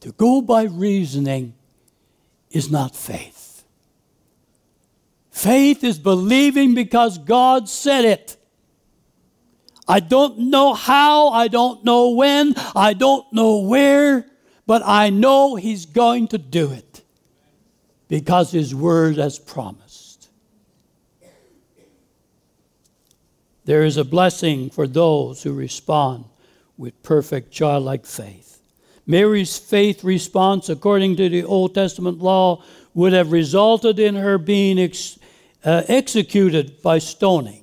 To 0.00 0.12
go 0.12 0.40
by 0.40 0.64
reasoning 0.64 1.54
is 2.50 2.70
not 2.70 2.96
faith. 2.96 3.64
Faith 5.30 5.84
is 5.84 5.98
believing 5.98 6.74
because 6.74 7.18
God 7.18 7.68
said 7.68 8.06
it. 8.06 8.36
I 9.86 10.00
don't 10.00 10.38
know 10.38 10.72
how, 10.72 11.28
I 11.28 11.48
don't 11.48 11.84
know 11.84 12.10
when, 12.10 12.54
I 12.74 12.94
don't 12.94 13.30
know 13.32 13.58
where, 13.58 14.26
but 14.66 14.82
I 14.84 15.10
know 15.10 15.56
He's 15.56 15.84
going 15.84 16.28
to 16.28 16.38
do 16.38 16.70
it 16.72 17.02
because 18.08 18.52
His 18.52 18.74
word 18.74 19.18
has 19.18 19.38
promised. 19.38 19.89
There 23.70 23.84
is 23.84 23.96
a 23.96 24.04
blessing 24.04 24.68
for 24.68 24.88
those 24.88 25.44
who 25.44 25.52
respond 25.52 26.24
with 26.76 27.04
perfect 27.04 27.52
childlike 27.52 28.04
faith. 28.04 28.60
Mary's 29.06 29.58
faith 29.58 30.02
response, 30.02 30.68
according 30.68 31.14
to 31.18 31.28
the 31.28 31.44
Old 31.44 31.72
Testament 31.72 32.18
law, 32.18 32.64
would 32.94 33.12
have 33.12 33.30
resulted 33.30 34.00
in 34.00 34.16
her 34.16 34.38
being 34.38 34.76
ex- 34.80 35.20
uh, 35.64 35.84
executed 35.86 36.82
by 36.82 36.98
stoning. 36.98 37.62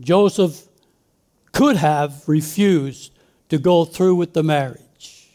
Joseph 0.00 0.60
could 1.52 1.76
have 1.76 2.24
refused 2.26 3.12
to 3.48 3.58
go 3.58 3.84
through 3.84 4.16
with 4.16 4.32
the 4.32 4.42
marriage. 4.42 5.28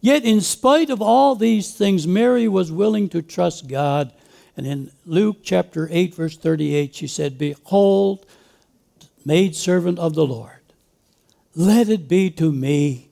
Yet, 0.00 0.24
in 0.24 0.40
spite 0.40 0.88
of 0.88 1.02
all 1.02 1.34
these 1.34 1.74
things, 1.74 2.06
Mary 2.06 2.48
was 2.48 2.72
willing 2.72 3.10
to 3.10 3.20
trust 3.20 3.68
God. 3.68 4.14
And 4.56 4.66
in 4.66 4.90
Luke 5.06 5.38
chapter 5.42 5.88
8, 5.90 6.14
verse 6.14 6.36
38, 6.36 6.94
she 6.94 7.06
said, 7.06 7.38
Behold, 7.38 8.26
maid 9.24 9.54
servant 9.54 9.98
of 9.98 10.14
the 10.14 10.26
Lord, 10.26 10.60
let 11.54 11.88
it 11.88 12.08
be 12.08 12.30
to 12.32 12.52
me 12.52 13.10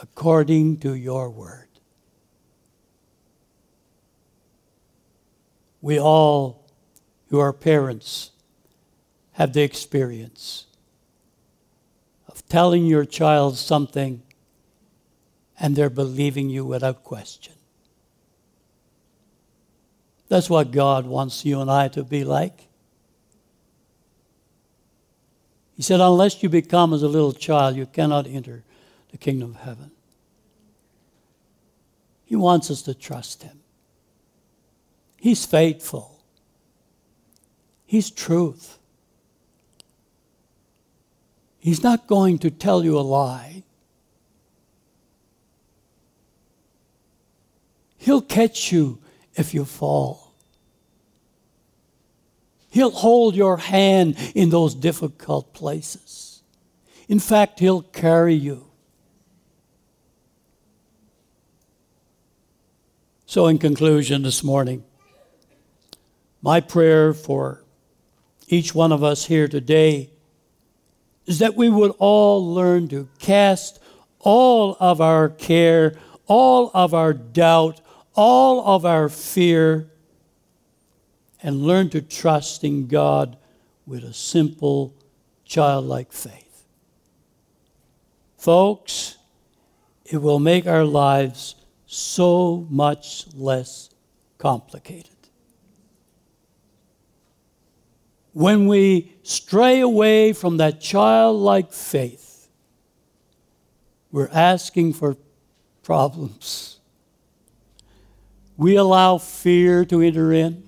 according 0.00 0.78
to 0.78 0.94
your 0.94 1.30
word. 1.30 1.68
We 5.80 5.98
all, 5.98 6.66
who 7.28 7.38
are 7.38 7.52
parents, 7.52 8.30
have 9.32 9.52
the 9.52 9.62
experience 9.62 10.66
of 12.26 12.46
telling 12.48 12.86
your 12.86 13.04
child 13.04 13.56
something 13.56 14.22
and 15.60 15.76
they're 15.76 15.90
believing 15.90 16.50
you 16.50 16.64
without 16.64 17.04
question. 17.04 17.54
That's 20.28 20.50
what 20.50 20.70
God 20.70 21.06
wants 21.06 21.44
you 21.44 21.60
and 21.60 21.70
I 21.70 21.88
to 21.88 22.04
be 22.04 22.24
like. 22.24 22.68
He 25.74 25.82
said, 25.82 26.00
Unless 26.00 26.42
you 26.42 26.48
become 26.48 26.92
as 26.92 27.02
a 27.02 27.08
little 27.08 27.32
child, 27.32 27.76
you 27.76 27.86
cannot 27.86 28.26
enter 28.26 28.64
the 29.10 29.16
kingdom 29.16 29.50
of 29.50 29.60
heaven. 29.62 29.90
He 32.24 32.36
wants 32.36 32.70
us 32.70 32.82
to 32.82 32.94
trust 32.94 33.42
Him. 33.42 33.60
He's 35.16 35.46
faithful, 35.46 36.20
He's 37.86 38.10
truth. 38.10 38.78
He's 41.60 41.82
not 41.82 42.06
going 42.06 42.38
to 42.40 42.50
tell 42.50 42.84
you 42.84 42.98
a 42.98 43.00
lie. 43.00 43.62
He'll 47.98 48.22
catch 48.22 48.72
you 48.72 49.00
if 49.38 49.54
you 49.54 49.64
fall. 49.64 50.34
He'll 52.70 52.90
hold 52.90 53.34
your 53.34 53.56
hand 53.56 54.16
in 54.34 54.50
those 54.50 54.74
difficult 54.74 55.54
places. 55.54 56.42
In 57.08 57.18
fact, 57.18 57.60
He'll 57.60 57.82
carry 57.82 58.34
you. 58.34 58.66
So, 63.26 63.46
in 63.46 63.58
conclusion, 63.58 64.22
this 64.22 64.42
morning, 64.42 64.84
my 66.42 66.60
prayer 66.60 67.14
for 67.14 67.64
each 68.48 68.74
one 68.74 68.92
of 68.92 69.02
us 69.02 69.26
here 69.26 69.48
today 69.48 70.10
is 71.26 71.38
that 71.38 71.54
we 71.54 71.68
would 71.68 71.92
all 71.98 72.54
learn 72.54 72.88
to 72.88 73.08
cast 73.18 73.80
all 74.18 74.76
of 74.80 75.00
our 75.00 75.28
care, 75.28 75.94
all 76.26 76.70
of 76.72 76.94
our 76.94 77.12
doubt, 77.12 77.80
all 78.18 78.66
of 78.66 78.84
our 78.84 79.08
fear, 79.08 79.88
and 81.42 81.62
learn 81.62 81.88
to 81.90 82.02
trust 82.02 82.64
in 82.64 82.88
God 82.88 83.36
with 83.86 84.02
a 84.02 84.12
simple, 84.12 84.94
childlike 85.44 86.12
faith. 86.12 86.64
Folks, 88.36 89.16
it 90.04 90.16
will 90.16 90.40
make 90.40 90.66
our 90.66 90.84
lives 90.84 91.54
so 91.86 92.66
much 92.68 93.26
less 93.34 93.90
complicated. 94.36 95.18
when 98.38 98.68
we 98.68 99.12
stray 99.24 99.80
away 99.80 100.32
from 100.32 100.58
that 100.58 100.80
childlike 100.80 101.72
faith, 101.72 102.48
we're 104.12 104.28
asking 104.28 104.92
for 104.92 105.16
problems. 105.82 106.77
We 108.58 108.74
allow 108.74 109.18
fear 109.18 109.84
to 109.84 110.02
enter 110.02 110.32
in. 110.32 110.64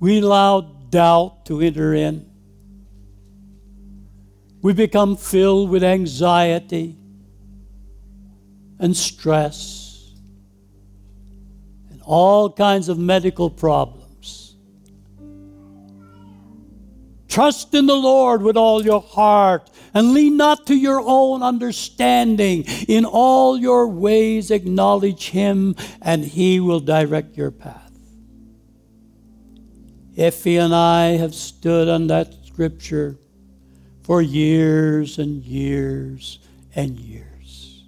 We 0.00 0.20
allow 0.20 0.62
doubt 0.62 1.44
to 1.46 1.60
enter 1.60 1.92
in. 1.92 2.30
We 4.62 4.72
become 4.72 5.18
filled 5.18 5.68
with 5.68 5.84
anxiety 5.84 6.96
and 8.78 8.96
stress 8.96 10.10
and 11.90 12.00
all 12.02 12.50
kinds 12.50 12.88
of 12.88 12.98
medical 12.98 13.50
problems. 13.50 14.56
Trust 17.28 17.74
in 17.74 17.84
the 17.84 17.94
Lord 17.94 18.40
with 18.40 18.56
all 18.56 18.82
your 18.82 19.02
heart 19.02 19.68
and 19.94 20.12
lean 20.12 20.36
not 20.36 20.66
to 20.66 20.74
your 20.74 21.00
own 21.00 21.42
understanding. 21.42 22.64
In 22.88 23.04
all 23.04 23.56
your 23.56 23.88
ways, 23.88 24.50
acknowledge 24.50 25.30
Him, 25.30 25.76
and 26.02 26.24
He 26.24 26.58
will 26.60 26.80
direct 26.80 27.36
your 27.36 27.52
path. 27.52 27.92
Effie 30.16 30.56
and 30.58 30.74
I 30.74 31.16
have 31.16 31.34
stood 31.34 31.88
on 31.88 32.08
that 32.08 32.34
scripture 32.44 33.18
for 34.02 34.20
years 34.20 35.18
and 35.18 35.42
years 35.42 36.38
and 36.74 36.98
years. 36.98 37.82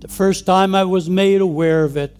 The 0.00 0.08
first 0.08 0.46
time 0.46 0.74
I 0.74 0.84
was 0.84 1.10
made 1.10 1.40
aware 1.40 1.84
of 1.84 1.96
it, 1.96 2.16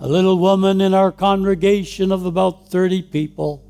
a 0.00 0.08
little 0.08 0.38
woman 0.38 0.80
in 0.80 0.94
our 0.94 1.10
congregation 1.10 2.12
of 2.12 2.24
about 2.24 2.68
30 2.68 3.02
people, 3.02 3.67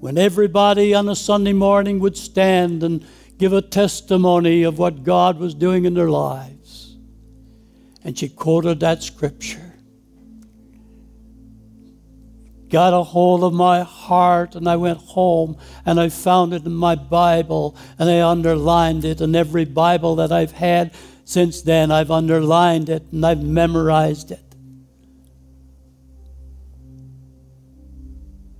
when 0.00 0.18
everybody 0.18 0.94
on 0.94 1.08
a 1.08 1.16
Sunday 1.16 1.52
morning 1.52 2.00
would 2.00 2.16
stand 2.16 2.82
and 2.82 3.06
give 3.38 3.52
a 3.52 3.62
testimony 3.62 4.62
of 4.62 4.78
what 4.78 5.04
God 5.04 5.38
was 5.38 5.54
doing 5.54 5.84
in 5.84 5.94
their 5.94 6.10
lives. 6.10 6.96
And 8.04 8.18
she 8.18 8.28
quoted 8.28 8.80
that 8.80 9.02
scripture 9.02 9.66
got 12.68 12.92
a 12.92 13.02
hold 13.02 13.44
of 13.44 13.52
my 13.52 13.82
heart 13.82 14.54
and 14.54 14.68
I 14.68 14.76
went 14.76 14.98
home 14.98 15.56
and 15.84 16.00
I 16.00 16.08
found 16.08 16.52
it 16.52 16.66
in 16.66 16.74
my 16.74 16.94
Bible 16.94 17.76
and 17.98 18.08
I 18.08 18.28
underlined 18.28 19.04
it. 19.04 19.20
And 19.20 19.36
every 19.36 19.64
Bible 19.64 20.16
that 20.16 20.32
I've 20.32 20.52
had 20.52 20.92
since 21.24 21.62
then, 21.62 21.90
I've 21.90 22.10
underlined 22.10 22.88
it 22.88 23.04
and 23.12 23.24
I've 23.24 23.42
memorized 23.42 24.30
it. 24.30 24.45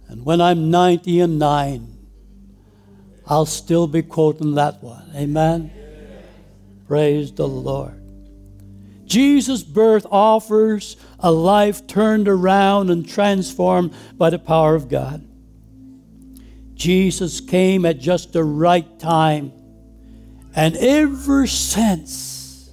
And 0.08 0.24
when 0.24 0.40
I'm 0.40 0.70
90 0.70 1.20
and 1.20 1.38
9, 1.38 1.96
I'll 3.26 3.46
still 3.46 3.86
be 3.86 4.02
quoting 4.02 4.54
that 4.54 4.82
one. 4.82 5.10
Amen? 5.14 5.70
Praise 6.86 7.32
the 7.32 7.48
Lord. 7.48 8.00
Jesus' 9.06 9.62
birth 9.62 10.06
offers 10.10 10.96
a 11.18 11.30
life 11.30 11.86
turned 11.86 12.28
around 12.28 12.90
and 12.90 13.08
transformed 13.08 13.94
by 14.16 14.30
the 14.30 14.38
power 14.38 14.74
of 14.74 14.88
God. 14.88 15.26
Jesus 16.74 17.40
came 17.40 17.86
at 17.86 17.98
just 17.98 18.32
the 18.32 18.44
right 18.44 18.98
time, 18.98 19.52
and 20.54 20.76
ever 20.76 21.46
since, 21.46 22.70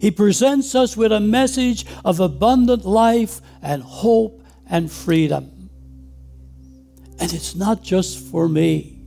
He 0.00 0.10
presents 0.10 0.74
us 0.74 0.96
with 0.96 1.12
a 1.12 1.20
message 1.20 1.86
of 2.04 2.18
abundant 2.18 2.84
life 2.84 3.40
and 3.62 3.82
hope 3.82 4.42
and 4.68 4.90
freedom. 4.90 5.57
And 7.20 7.32
it's 7.32 7.54
not 7.54 7.82
just 7.82 8.18
for 8.18 8.48
me, 8.48 9.02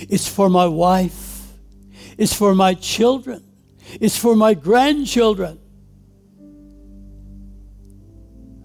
it's 0.00 0.28
for 0.28 0.48
my 0.48 0.66
wife, 0.66 1.52
it's 2.16 2.34
for 2.34 2.54
my 2.54 2.74
children 2.74 3.44
it's 4.00 4.16
for 4.16 4.34
my 4.34 4.54
grandchildren. 4.54 5.60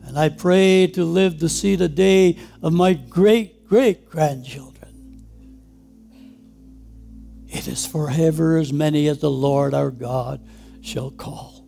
And 0.04 0.18
I 0.18 0.30
pray 0.30 0.88
to 0.88 1.06
live 1.06 1.39
to 1.39 1.50
see 1.50 1.76
the 1.76 1.89
day 1.89 2.39
of 2.63 2.74
my 2.74 2.94
great 2.94 3.68
great 3.68 4.10
grandchildren. 4.10 4.68
It 7.48 7.68
is 7.68 7.86
forever 7.86 8.58
as 8.58 8.74
many 8.74 9.08
as 9.08 9.20
the 9.20 9.30
Lord 9.30 9.74
our 9.76 9.92
God 9.92 10.42
shall 10.82 11.12
call. 11.12 11.68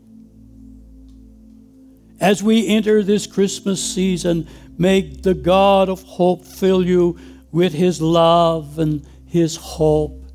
As 2.20 2.42
we 2.42 2.68
enter 2.68 3.04
this 3.04 3.28
Christmas 3.28 3.84
season, 3.84 4.48
may 4.78 5.02
the 5.02 5.34
God 5.34 5.90
of 5.90 6.02
hope 6.04 6.46
fill 6.46 6.86
you 6.86 7.20
with 7.52 7.74
his 7.74 8.02
love 8.02 8.80
and 8.80 9.06
his 9.26 9.56
hope, 9.56 10.26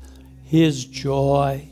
his 0.43 0.85
joy. 0.85 1.67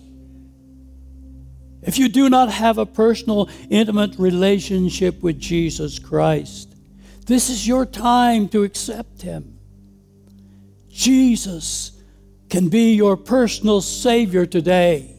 If 1.86 1.99
you 1.99 2.10
do 2.10 2.30
not 2.30 2.51
have 2.51 2.80
a 2.80 2.86
personal, 2.86 3.47
intimate 3.69 4.17
relationship 4.17 5.21
with 5.21 5.39
Jesus 5.39 5.99
Christ, 5.99 6.75
this 7.28 7.49
is 7.49 7.67
your 7.67 7.86
time 7.86 8.47
to 8.49 8.63
accept 8.63 9.21
Him. 9.21 9.60
Jesus 10.89 11.91
can 12.49 12.69
be 12.69 12.93
your 12.93 13.15
personal 13.17 13.82
Savior 13.82 14.47
today, 14.47 15.15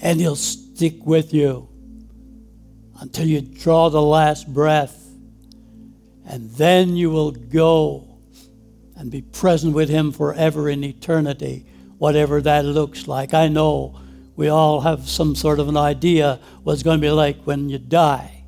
and 0.00 0.20
He'll 0.20 0.36
stick 0.36 1.06
with 1.06 1.32
you 1.32 1.68
until 3.00 3.26
you 3.26 3.40
draw 3.40 3.88
the 3.88 4.02
last 4.02 4.52
breath, 4.52 5.08
and 6.26 6.50
then 6.52 6.96
you 6.96 7.10
will 7.10 7.30
go 7.30 8.18
and 8.96 9.10
be 9.10 9.22
present 9.22 9.74
with 9.74 9.88
Him 9.88 10.12
forever 10.12 10.68
in 10.68 10.82
eternity 10.82 11.66
whatever 11.98 12.40
that 12.42 12.64
looks 12.64 13.08
like. 13.08 13.34
I 13.34 13.48
know 13.48 13.98
we 14.36 14.48
all 14.48 14.80
have 14.80 15.08
some 15.08 15.34
sort 15.34 15.60
of 15.60 15.68
an 15.68 15.76
idea 15.76 16.40
what 16.62 16.74
it's 16.74 16.82
going 16.82 17.00
to 17.00 17.06
be 17.06 17.10
like 17.10 17.42
when 17.44 17.68
you 17.68 17.78
die. 17.78 18.44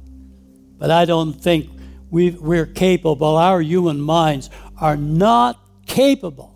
But 0.77 0.91
I 0.91 1.05
don't 1.05 1.33
think 1.33 1.71
we 2.11 2.31
we're 2.31 2.67
capable, 2.67 3.37
our 3.37 3.61
human 3.61 4.01
minds 4.01 4.51
are 4.81 4.97
not 4.97 5.61
capable 5.87 6.55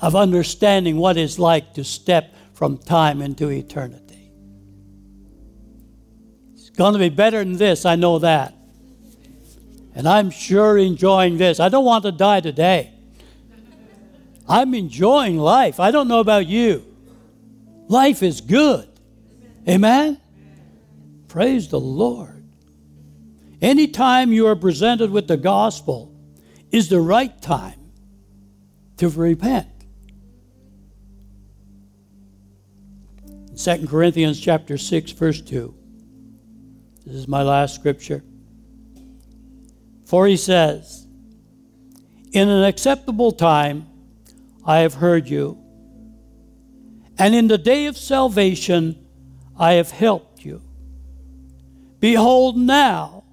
of 0.00 0.14
understanding 0.14 0.96
what 0.96 1.16
it's 1.16 1.38
like 1.38 1.74
to 1.74 1.84
step 1.84 2.34
from 2.52 2.78
time 2.78 3.22
into 3.22 3.48
eternity. 3.48 4.03
Going 6.76 6.94
to 6.94 6.98
be 6.98 7.08
better 7.08 7.38
than 7.38 7.56
this, 7.56 7.84
I 7.84 7.96
know 7.96 8.18
that. 8.18 8.54
And 9.94 10.08
I'm 10.08 10.30
sure 10.30 10.76
enjoying 10.76 11.38
this. 11.38 11.60
I 11.60 11.68
don't 11.68 11.84
want 11.84 12.04
to 12.04 12.12
die 12.12 12.40
today. 12.40 12.92
I'm 14.48 14.74
enjoying 14.74 15.38
life. 15.38 15.78
I 15.78 15.90
don't 15.90 16.08
know 16.08 16.20
about 16.20 16.46
you. 16.46 16.84
Life 17.88 18.22
is 18.22 18.40
good. 18.40 18.88
Amen? 19.68 20.20
Praise 21.28 21.68
the 21.68 21.80
Lord. 21.80 22.44
Anytime 23.62 24.32
you 24.32 24.46
are 24.46 24.56
presented 24.56 25.10
with 25.10 25.28
the 25.28 25.36
gospel 25.36 26.12
is 26.70 26.88
the 26.88 27.00
right 27.00 27.40
time 27.40 27.92
to 28.96 29.08
repent. 29.08 29.68
2 33.56 33.86
Corinthians 33.86 34.40
chapter 34.40 34.76
6 34.76 35.12
verse 35.12 35.40
2. 35.40 35.74
This 37.04 37.16
is 37.16 37.28
my 37.28 37.42
last 37.42 37.74
scripture. 37.74 38.22
For 40.06 40.26
he 40.26 40.36
says, 40.36 41.06
In 42.32 42.48
an 42.48 42.64
acceptable 42.64 43.32
time 43.32 43.86
I 44.64 44.78
have 44.78 44.94
heard 44.94 45.28
you. 45.28 45.58
And 47.18 47.34
in 47.34 47.48
the 47.48 47.58
day 47.58 47.86
of 47.86 47.96
salvation, 47.96 49.06
I 49.58 49.74
have 49.74 49.90
helped 49.90 50.44
you. 50.44 50.62
Behold, 52.00 52.56
now 52.56 53.24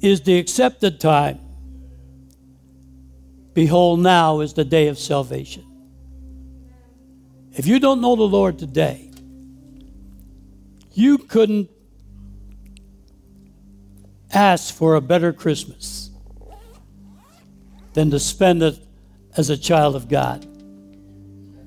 is 0.00 0.20
the 0.22 0.38
accepted 0.38 1.00
time. 1.00 1.40
Behold, 3.54 4.00
now 4.00 4.40
is 4.40 4.52
the 4.52 4.64
day 4.64 4.88
of 4.88 4.98
salvation. 4.98 5.64
If 7.52 7.66
you 7.66 7.80
don't 7.80 8.00
know 8.00 8.14
the 8.14 8.22
Lord 8.22 8.58
today, 8.58 9.10
you 10.92 11.18
couldn't 11.18 11.68
ask 14.32 14.74
for 14.74 14.94
a 14.94 15.00
better 15.00 15.32
Christmas 15.32 16.10
than 17.94 18.10
to 18.10 18.18
spend 18.18 18.62
it 18.62 18.78
as 19.36 19.50
a 19.50 19.56
child 19.56 19.96
of 19.96 20.08
God. 20.08 20.46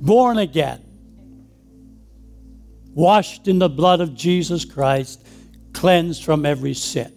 Born 0.02 0.38
again, 0.38 0.82
washed 2.94 3.48
in 3.48 3.60
the 3.60 3.70
blood 3.70 4.02
of 4.02 4.16
Jesus 4.16 4.66
Christ, 4.66 5.26
cleansed 5.74 6.24
from 6.24 6.46
every 6.46 6.74
sin. 6.74 7.12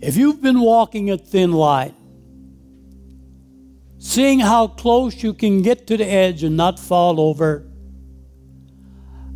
If 0.00 0.16
you've 0.16 0.42
been 0.42 0.60
walking 0.60 1.10
a 1.10 1.18
thin 1.18 1.52
line, 1.52 1.94
seeing 3.98 4.40
how 4.40 4.68
close 4.68 5.22
you 5.22 5.34
can 5.34 5.62
get 5.62 5.86
to 5.86 5.96
the 5.96 6.06
edge 6.06 6.42
and 6.42 6.56
not 6.56 6.78
fall 6.78 7.20
over, 7.20 7.66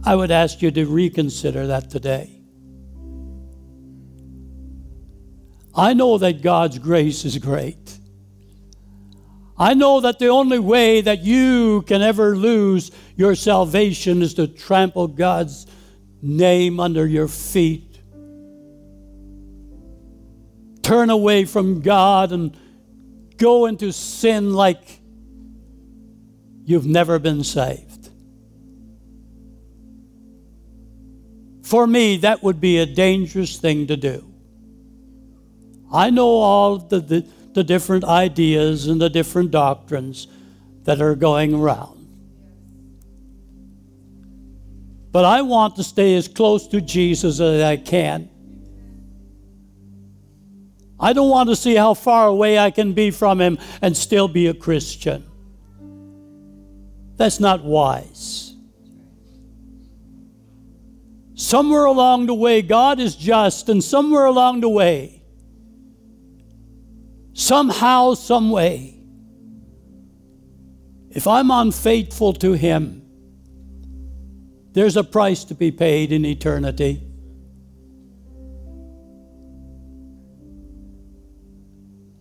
I 0.04 0.14
would 0.14 0.30
ask 0.30 0.62
you 0.62 0.70
to 0.70 0.86
reconsider 0.86 1.66
that 1.66 1.90
today. 1.90 2.39
I 5.80 5.94
know 5.94 6.18
that 6.18 6.42
God's 6.42 6.78
grace 6.78 7.24
is 7.24 7.38
great. 7.38 7.98
I 9.56 9.72
know 9.72 10.02
that 10.02 10.18
the 10.18 10.26
only 10.26 10.58
way 10.58 11.00
that 11.00 11.20
you 11.20 11.80
can 11.86 12.02
ever 12.02 12.36
lose 12.36 12.90
your 13.16 13.34
salvation 13.34 14.20
is 14.20 14.34
to 14.34 14.46
trample 14.46 15.08
God's 15.08 15.66
name 16.20 16.80
under 16.80 17.06
your 17.06 17.28
feet. 17.28 17.98
Turn 20.82 21.08
away 21.08 21.46
from 21.46 21.80
God 21.80 22.32
and 22.32 22.54
go 23.38 23.64
into 23.64 23.90
sin 23.90 24.52
like 24.52 25.00
you've 26.66 26.84
never 26.84 27.18
been 27.18 27.42
saved. 27.42 28.10
For 31.62 31.86
me, 31.86 32.18
that 32.18 32.42
would 32.42 32.60
be 32.60 32.76
a 32.76 32.84
dangerous 32.84 33.56
thing 33.56 33.86
to 33.86 33.96
do. 33.96 34.29
I 35.92 36.10
know 36.10 36.28
all 36.28 36.78
the, 36.78 37.00
the, 37.00 37.26
the 37.52 37.64
different 37.64 38.04
ideas 38.04 38.86
and 38.86 39.00
the 39.00 39.10
different 39.10 39.50
doctrines 39.50 40.28
that 40.84 41.00
are 41.00 41.14
going 41.14 41.54
around. 41.54 42.00
But 45.12 45.24
I 45.24 45.42
want 45.42 45.76
to 45.76 45.84
stay 45.84 46.14
as 46.14 46.28
close 46.28 46.68
to 46.68 46.80
Jesus 46.80 47.40
as 47.40 47.62
I 47.62 47.76
can. 47.76 48.28
I 51.00 51.12
don't 51.12 51.30
want 51.30 51.48
to 51.48 51.56
see 51.56 51.74
how 51.74 51.94
far 51.94 52.28
away 52.28 52.58
I 52.58 52.70
can 52.70 52.92
be 52.92 53.10
from 53.10 53.40
Him 53.40 53.58
and 53.82 53.96
still 53.96 54.28
be 54.28 54.46
a 54.46 54.54
Christian. 54.54 55.24
That's 57.16 57.40
not 57.40 57.64
wise. 57.64 58.54
Somewhere 61.34 61.86
along 61.86 62.26
the 62.26 62.34
way, 62.34 62.60
God 62.60 63.00
is 63.00 63.16
just, 63.16 63.70
and 63.70 63.82
somewhere 63.82 64.26
along 64.26 64.60
the 64.60 64.68
way, 64.68 65.19
somehow, 67.40 68.14
some 68.14 68.50
way, 68.50 68.94
if 71.10 71.26
I'm 71.26 71.50
unfaithful 71.50 72.34
to 72.34 72.52
Him, 72.52 73.02
there's 74.72 74.96
a 74.96 75.02
price 75.02 75.42
to 75.44 75.54
be 75.54 75.72
paid 75.72 76.12
in 76.12 76.24
eternity. 76.24 77.02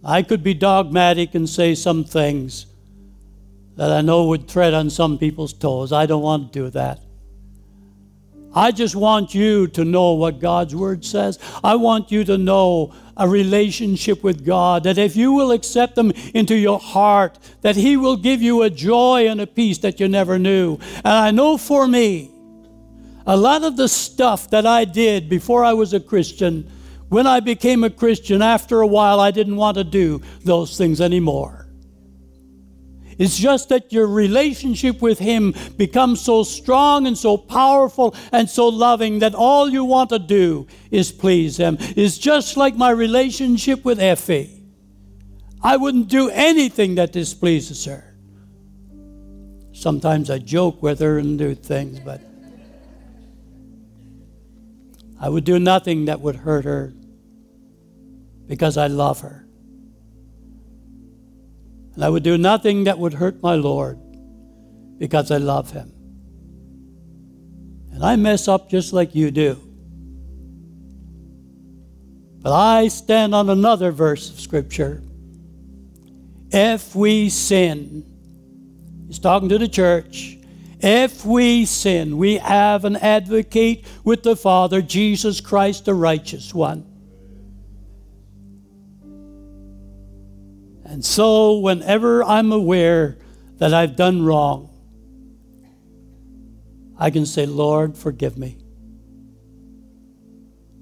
I 0.03 0.23
could 0.23 0.41
be 0.41 0.53
dogmatic 0.53 1.35
and 1.35 1.47
say 1.47 1.75
some 1.75 2.05
things 2.05 2.65
that 3.75 3.91
I 3.91 4.01
know 4.01 4.25
would 4.27 4.47
tread 4.47 4.73
on 4.73 4.89
some 4.89 5.17
people's 5.17 5.53
toes. 5.53 5.91
I 5.91 6.05
don't 6.05 6.23
want 6.23 6.53
to 6.53 6.59
do 6.59 6.69
that. 6.71 7.01
I 8.53 8.71
just 8.71 8.95
want 8.95 9.35
you 9.35 9.67
to 9.67 9.85
know 9.85 10.13
what 10.13 10.39
God's 10.39 10.75
Word 10.75 11.05
says. 11.05 11.37
I 11.63 11.75
want 11.75 12.11
you 12.11 12.23
to 12.25 12.37
know 12.37 12.93
a 13.15 13.27
relationship 13.27 14.23
with 14.23 14.45
God, 14.45 14.83
that 14.83 14.97
if 14.97 15.15
you 15.15 15.33
will 15.33 15.51
accept 15.51 15.97
Him 15.97 16.11
into 16.33 16.55
your 16.55 16.79
heart, 16.79 17.37
that 17.61 17.75
He 17.75 17.97
will 17.97 18.15
give 18.15 18.41
you 18.41 18.63
a 18.63 18.69
joy 18.69 19.27
and 19.27 19.41
a 19.41 19.47
peace 19.47 19.77
that 19.79 19.99
you 19.99 20.07
never 20.07 20.39
knew. 20.39 20.79
And 20.97 21.07
I 21.07 21.31
know 21.31 21.57
for 21.57 21.85
me, 21.85 22.31
a 23.27 23.35
lot 23.35 23.63
of 23.63 23.75
the 23.75 23.89
stuff 23.89 24.49
that 24.51 24.65
I 24.65 24.85
did 24.85 25.29
before 25.29 25.65
I 25.65 25.73
was 25.73 25.93
a 25.93 25.99
Christian, 25.99 26.71
when 27.09 27.27
I 27.27 27.41
became 27.41 27.83
a 27.83 27.89
Christian, 27.89 28.41
after 28.41 28.79
a 28.81 28.87
while, 28.87 29.19
I 29.19 29.31
didn't 29.31 29.57
want 29.57 29.75
to 29.77 29.83
do 29.83 30.21
those 30.45 30.77
things 30.77 31.01
anymore. 31.01 31.58
It's 33.19 33.37
just 33.37 33.67
that 33.67 33.91
your 33.91 34.07
relationship 34.07 35.01
with 35.01 35.19
Him 35.19 35.53
becomes 35.75 36.21
so 36.21 36.43
strong 36.43 37.05
and 37.05 37.17
so 37.17 37.37
powerful 37.37 38.15
and 38.31 38.49
so 38.49 38.69
loving 38.69 39.19
that 39.19 39.35
all 39.35 39.69
you 39.69 39.83
want 39.83 40.09
to 40.11 40.19
do 40.19 40.67
is 40.89 41.11
please 41.11 41.57
Him. 41.57 41.77
It's 41.79 42.17
just 42.17 42.55
like 42.55 42.77
my 42.77 42.91
relationship 42.91 43.83
with 43.83 43.99
Effie. 43.99 44.63
I 45.61 45.75
wouldn't 45.75 46.07
do 46.07 46.29
anything 46.29 46.95
that 46.95 47.11
displeases 47.11 47.83
her. 47.83 48.15
Sometimes 49.73 50.29
I 50.29 50.39
joke 50.39 50.81
with 50.81 50.99
her 51.01 51.17
and 51.17 51.37
do 51.37 51.55
things, 51.55 51.99
but 51.99 52.21
I 55.19 55.27
would 55.27 55.43
do 55.43 55.59
nothing 55.59 56.05
that 56.05 56.21
would 56.21 56.37
hurt 56.37 56.63
her 56.63 56.93
because 58.47 58.77
I 58.77 58.87
love 58.87 59.19
her. 59.19 59.48
And 61.99 62.05
I 62.05 62.09
would 62.09 62.23
do 62.23 62.37
nothing 62.37 62.85
that 62.85 62.97
would 62.97 63.13
hurt 63.13 63.43
my 63.43 63.55
Lord 63.55 63.99
because 64.99 65.31
I 65.31 65.37
love 65.37 65.71
him. 65.71 65.91
And 67.91 68.01
I 68.01 68.15
mess 68.15 68.47
up 68.47 68.69
just 68.69 68.93
like 68.93 69.13
you 69.15 69.31
do. 69.31 69.59
But 72.41 72.53
I 72.53 72.87
stand 72.87 73.35
on 73.35 73.49
another 73.49 73.91
verse 73.91 74.29
of 74.29 74.39
Scripture. 74.39 75.03
If 76.51 76.95
we 76.95 77.27
sin, 77.27 78.05
he's 79.07 79.19
talking 79.19 79.49
to 79.49 79.57
the 79.57 79.67
church. 79.67 80.37
If 80.79 81.25
we 81.25 81.65
sin, 81.65 82.17
we 82.17 82.37
have 82.37 82.85
an 82.85 82.95
advocate 82.95 83.85
with 84.05 84.23
the 84.23 84.37
Father, 84.37 84.81
Jesus 84.81 85.41
Christ, 85.41 85.83
the 85.83 85.95
righteous 85.95 86.53
one. 86.53 86.88
And 90.89 91.05
so, 91.05 91.59
whenever 91.59 92.23
I'm 92.23 92.51
aware 92.51 93.19
that 93.59 93.75
I've 93.75 93.95
done 93.95 94.23
wrong, 94.25 94.69
I 96.97 97.11
can 97.11 97.27
say, 97.27 97.45
Lord, 97.45 97.95
forgive 97.95 98.39
me. 98.39 98.57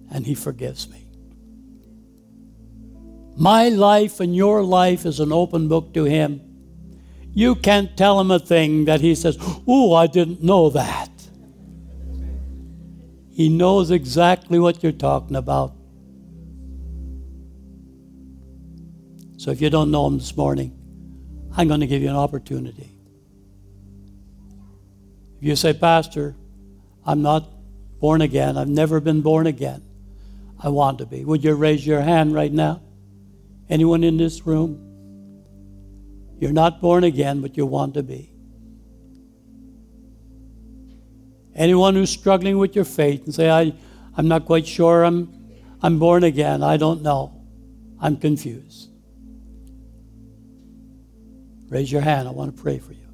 And 0.09 0.25
He 0.25 0.33
forgives 0.33 0.89
me. 0.89 1.09
My 3.35 3.67
life 3.67 4.21
and 4.21 4.33
your 4.33 4.63
life 4.63 5.05
is 5.05 5.19
an 5.19 5.33
open 5.33 5.67
book 5.67 5.93
to 5.93 6.05
Him. 6.05 6.47
You 7.33 7.53
can't 7.53 7.95
tell 7.95 8.19
him 8.19 8.31
a 8.31 8.39
thing 8.39 8.85
that 8.85 8.99
he 8.99 9.13
says, 9.13 9.37
Oh, 9.67 9.93
I 9.93 10.07
didn't 10.07 10.41
know 10.41 10.71
that. 10.71 11.11
He 13.29 13.47
knows 13.47 13.91
exactly 13.91 14.57
what 14.57 14.81
you're 14.81 14.91
talking 14.91 15.35
about. 15.35 15.76
So 19.37 19.51
if 19.51 19.61
you 19.61 19.69
don't 19.69 19.91
know 19.91 20.07
him 20.07 20.17
this 20.17 20.35
morning, 20.35 20.73
I'm 21.55 21.67
going 21.67 21.79
to 21.79 21.87
give 21.87 22.01
you 22.01 22.09
an 22.09 22.15
opportunity. 22.15 22.91
If 25.37 25.43
you 25.43 25.55
say, 25.55 25.73
Pastor, 25.73 26.35
I'm 27.05 27.21
not 27.21 27.47
born 27.99 28.21
again, 28.21 28.57
I've 28.57 28.67
never 28.67 28.99
been 28.99 29.21
born 29.21 29.45
again, 29.45 29.83
I 30.59 30.69
want 30.69 30.97
to 30.99 31.05
be, 31.05 31.23
would 31.23 31.43
you 31.43 31.53
raise 31.53 31.85
your 31.85 32.01
hand 32.01 32.33
right 32.33 32.51
now? 32.51 32.81
Anyone 33.69 34.03
in 34.03 34.17
this 34.17 34.45
room? 34.47 34.83
You're 36.39 36.51
not 36.51 36.81
born 36.81 37.03
again, 37.03 37.41
but 37.41 37.57
you 37.57 37.65
want 37.65 37.93
to 37.93 38.03
be. 38.03 38.31
Anyone 41.55 41.95
who's 41.95 42.09
struggling 42.09 42.57
with 42.57 42.75
your 42.75 42.85
faith 42.85 43.25
and 43.25 43.33
say, 43.33 43.49
I, 43.49 43.73
I'm 44.15 44.27
not 44.27 44.45
quite 44.45 44.65
sure 44.67 45.03
I'm, 45.03 45.33
I'm 45.81 45.99
born 45.99 46.23
again, 46.23 46.63
I 46.63 46.77
don't 46.77 47.03
know, 47.03 47.39
I'm 47.99 48.17
confused. 48.17 48.89
Raise 51.69 51.91
your 51.91 52.01
hand, 52.01 52.27
I 52.27 52.31
want 52.31 52.55
to 52.55 52.61
pray 52.61 52.79
for 52.79 52.93
you. 52.93 53.07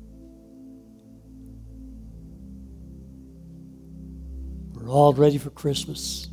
We're 4.74 4.90
all 4.90 5.14
ready 5.14 5.38
for 5.38 5.50
Christmas. 5.50 6.28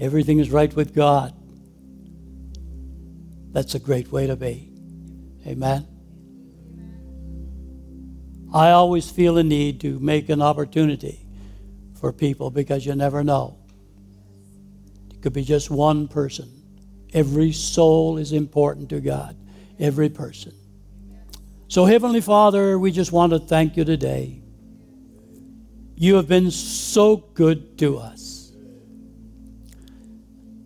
Everything 0.00 0.38
is 0.38 0.50
right 0.50 0.74
with 0.74 0.94
God. 0.94 1.34
That's 3.52 3.76
a 3.76 3.78
great 3.78 4.10
way 4.10 4.26
to 4.26 4.34
be. 4.34 4.70
Amen. 5.46 5.86
I 8.52 8.70
always 8.70 9.10
feel 9.10 9.38
a 9.38 9.44
need 9.44 9.80
to 9.82 9.98
make 10.00 10.28
an 10.28 10.40
opportunity 10.40 11.24
for 12.00 12.12
people 12.12 12.50
because 12.50 12.84
you 12.84 12.94
never 12.94 13.22
know. 13.22 13.58
It 15.10 15.22
could 15.22 15.32
be 15.32 15.44
just 15.44 15.70
one 15.70 16.08
person. 16.08 16.50
Every 17.12 17.52
soul 17.52 18.18
is 18.18 18.32
important 18.32 18.88
to 18.90 19.00
God, 19.00 19.36
every 19.78 20.08
person. 20.08 20.54
So, 21.68 21.84
Heavenly 21.84 22.20
Father, 22.20 22.78
we 22.78 22.92
just 22.92 23.12
want 23.12 23.32
to 23.32 23.38
thank 23.38 23.76
you 23.76 23.84
today. 23.84 24.40
You 25.96 26.16
have 26.16 26.28
been 26.28 26.50
so 26.50 27.16
good 27.16 27.78
to 27.78 27.98
us. 27.98 28.52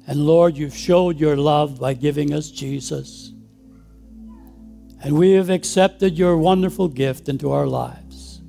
And 0.06 0.26
Lord, 0.26 0.56
you've 0.56 0.76
showed 0.76 1.20
your 1.20 1.36
love 1.36 1.78
by 1.78 1.92
giving 1.94 2.32
us 2.32 2.50
Jesus. 2.50 3.32
And 5.02 5.16
we 5.16 5.32
have 5.32 5.50
accepted 5.50 6.18
your 6.18 6.36
wonderful 6.38 6.88
gift 6.88 7.28
into 7.28 7.52
our 7.52 7.66
lives. 7.66 8.40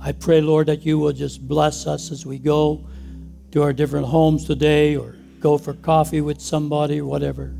I 0.00 0.12
pray, 0.12 0.40
Lord, 0.40 0.66
that 0.66 0.84
you 0.84 0.98
will 0.98 1.12
just 1.12 1.46
bless 1.46 1.86
us 1.86 2.10
as 2.10 2.26
we 2.26 2.38
go 2.38 2.86
to 3.52 3.62
our 3.62 3.72
different 3.72 4.06
homes 4.06 4.44
today 4.44 4.96
or 4.96 5.16
go 5.40 5.56
for 5.56 5.74
coffee 5.74 6.20
with 6.20 6.40
somebody 6.40 7.00
or 7.00 7.06
whatever. 7.06 7.54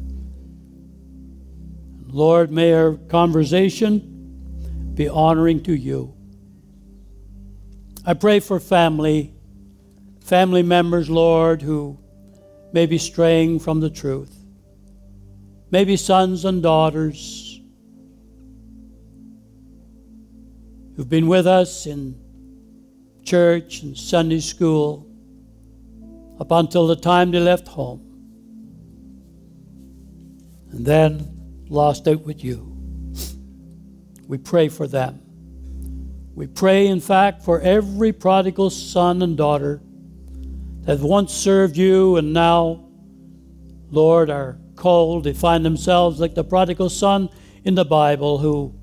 Lord, 2.11 2.50
may 2.50 2.72
our 2.72 2.94
conversation 2.94 4.92
be 4.94 5.09
honoring 5.09 5.62
to 5.64 5.74
you. 5.74 6.14
I 8.04 8.14
pray 8.14 8.40
for 8.40 8.59
family, 8.59 9.34
family 10.24 10.62
members, 10.62 11.11
Lord, 11.11 11.61
who 11.61 11.98
may 12.72 12.86
be 12.86 12.96
straying 12.96 13.61
from 13.61 13.80
the 13.80 13.90
truth. 13.90 14.34
Maybe 15.70 15.96
sons 15.96 16.46
and 16.46 16.62
daughters 16.62 17.61
who've 20.96 21.09
been 21.09 21.28
with 21.28 21.46
us 21.46 21.86
in 21.86 22.18
church 23.22 23.82
and 23.82 23.96
Sunday 23.96 24.40
school 24.40 25.06
up 26.40 26.50
until 26.50 26.86
the 26.86 26.96
time 26.96 27.30
they 27.30 27.40
left 27.40 27.68
home 27.68 28.09
and 30.70 30.86
then 30.86 31.38
lost 31.68 32.08
out 32.08 32.22
with 32.22 32.44
you. 32.44 32.74
We 34.26 34.38
pray 34.38 34.68
for 34.68 34.86
them. 34.86 35.22
We 36.34 36.46
pray, 36.46 36.86
in 36.86 37.00
fact, 37.00 37.42
for 37.42 37.60
every 37.60 38.12
prodigal 38.12 38.70
son 38.70 39.22
and 39.22 39.36
daughter 39.36 39.80
that 40.82 41.00
once 41.00 41.32
served 41.32 41.76
you 41.76 42.16
and 42.16 42.32
now, 42.32 42.88
Lord, 43.90 44.30
are 44.30 44.58
called 44.76 45.24
to 45.24 45.34
find 45.34 45.64
themselves 45.64 46.20
like 46.20 46.34
the 46.34 46.44
prodigal 46.44 46.90
son 46.90 47.28
in 47.64 47.74
the 47.74 47.84
Bible 47.84 48.38
who 48.38 48.74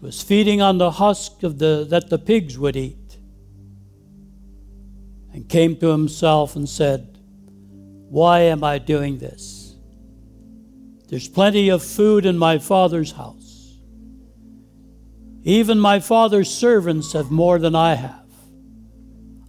was 0.00 0.22
feeding 0.22 0.62
on 0.62 0.78
the 0.78 0.90
husk 0.92 1.42
of 1.42 1.58
the, 1.58 1.86
that 1.90 2.08
the 2.08 2.18
pigs 2.18 2.58
would 2.58 2.76
eat 2.76 3.18
and 5.32 5.48
came 5.48 5.76
to 5.76 5.88
himself 5.88 6.56
and 6.56 6.68
said, 6.68 7.18
Why 8.08 8.40
am 8.40 8.64
I 8.64 8.78
doing 8.78 9.18
this? 9.18 9.55
There's 11.08 11.28
plenty 11.28 11.68
of 11.68 11.82
food 11.82 12.26
in 12.26 12.36
my 12.36 12.58
father's 12.58 13.12
house. 13.12 13.78
Even 15.44 15.78
my 15.78 16.00
father's 16.00 16.50
servants 16.50 17.12
have 17.12 17.30
more 17.30 17.58
than 17.58 17.76
I 17.76 17.94
have. 17.94 18.26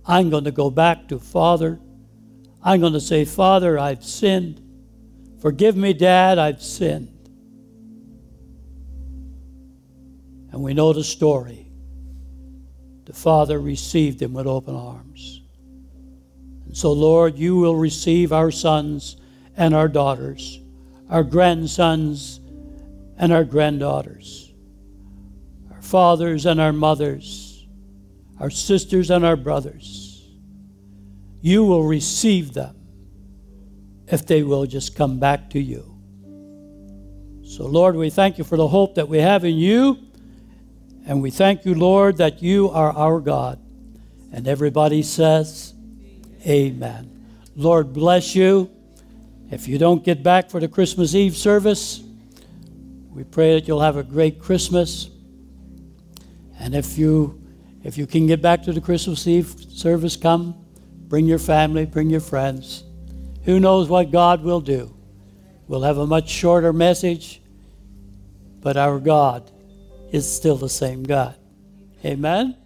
I'm 0.06 0.30
going 0.30 0.44
to 0.44 0.52
go 0.52 0.70
back 0.70 1.08
to 1.08 1.20
Father. 1.20 1.80
I'm 2.64 2.80
going 2.80 2.94
to 2.94 3.02
say, 3.02 3.26
Father, 3.26 3.80
I've 3.80 4.04
sinned. 4.04 4.62
Forgive 5.42 5.76
me, 5.76 5.94
Dad, 5.94 6.38
I've 6.38 6.62
sinned. 6.62 7.30
And 10.52 10.62
we 10.62 10.74
know 10.74 10.94
the 10.94 11.04
story. 11.04 11.72
The 13.06 13.14
Father 13.14 13.60
received 13.60 14.22
him 14.22 14.34
with 14.34 14.48
open 14.48 14.76
arms. 14.76 15.42
And 16.66 16.76
so, 16.76 16.92
Lord, 16.92 17.38
you 17.38 17.56
will 17.56 17.76
receive 17.76 18.32
our 18.32 18.52
sons 18.52 19.18
and 19.56 19.74
our 19.74 19.88
daughters, 19.88 20.60
our 21.10 21.24
grandsons 21.24 22.40
and 23.18 23.32
our 23.32 23.44
granddaughters 23.44 24.48
our 25.78 25.84
fathers 25.84 26.48
and 26.48 26.60
our 26.60 26.74
mothers, 26.74 27.68
our 28.40 28.50
sisters 28.50 29.12
and 29.12 29.24
our 29.24 29.36
brothers. 29.36 30.26
You 31.42 31.66
will 31.66 31.84
receive 31.84 32.54
them 32.54 32.76
if 34.08 34.26
they 34.26 34.42
will 34.42 34.66
just 34.66 34.96
come 34.96 35.20
back 35.20 35.52
to 35.52 35.60
you. 35.60 35.94
So, 37.46 37.66
Lord, 37.66 37.96
we 37.96 38.10
thank 38.10 38.40
you 38.40 38.44
for 38.44 38.58
the 38.58 38.68
hope 38.68 38.96
that 38.96 39.08
we 39.08 39.20
have 39.20 39.46
in 39.46 39.56
you. 39.56 40.00
And 41.06 41.22
we 41.22 41.30
thank 41.30 41.64
you, 41.64 41.76
Lord, 41.76 42.18
that 42.18 42.42
you 42.42 42.70
are 42.70 42.92
our 42.92 43.20
God. 43.20 43.60
And 44.32 44.48
everybody 44.48 45.04
says, 45.04 45.74
Amen. 46.46 47.26
Lord 47.56 47.94
bless 47.94 48.36
you. 48.36 48.70
If 49.50 49.68
you 49.68 49.78
don't 49.78 50.04
get 50.04 50.24
back 50.24 50.50
for 50.50 50.60
the 50.60 50.68
Christmas 50.68 51.16
Eve 51.16 51.38
service, 51.38 52.02
we 53.10 53.24
pray 53.24 53.54
that 53.54 53.68
you'll 53.68 53.82
have 53.82 53.98
a 53.98 54.04
great 54.04 54.40
Christmas. 54.42 55.10
And 56.60 56.76
if 56.76 56.98
you 56.98 57.42
if 57.84 57.98
you 57.98 58.06
can 58.06 58.28
get 58.28 58.42
back 58.42 58.64
to 58.64 58.74
the 58.74 58.82
Christmas 58.82 59.26
Eve 59.28 59.56
service, 59.70 60.18
come. 60.18 60.56
Bring 61.08 61.26
your 61.26 61.40
family, 61.40 61.86
bring 61.86 62.10
your 62.10 62.20
friends. 62.20 62.84
Who 63.46 63.62
knows 63.62 63.88
what 63.88 64.12
God 64.12 64.44
will 64.44 64.60
do? 64.60 64.94
We'll 65.68 65.84
have 65.84 65.98
a 65.98 66.06
much 66.06 66.30
shorter 66.30 66.74
message, 66.74 67.42
but 68.60 68.76
our 68.76 69.00
God 69.00 69.50
is 70.12 70.30
still 70.30 70.58
the 70.58 70.70
same 70.70 71.04
God. 71.04 71.36
Amen. 72.04 72.58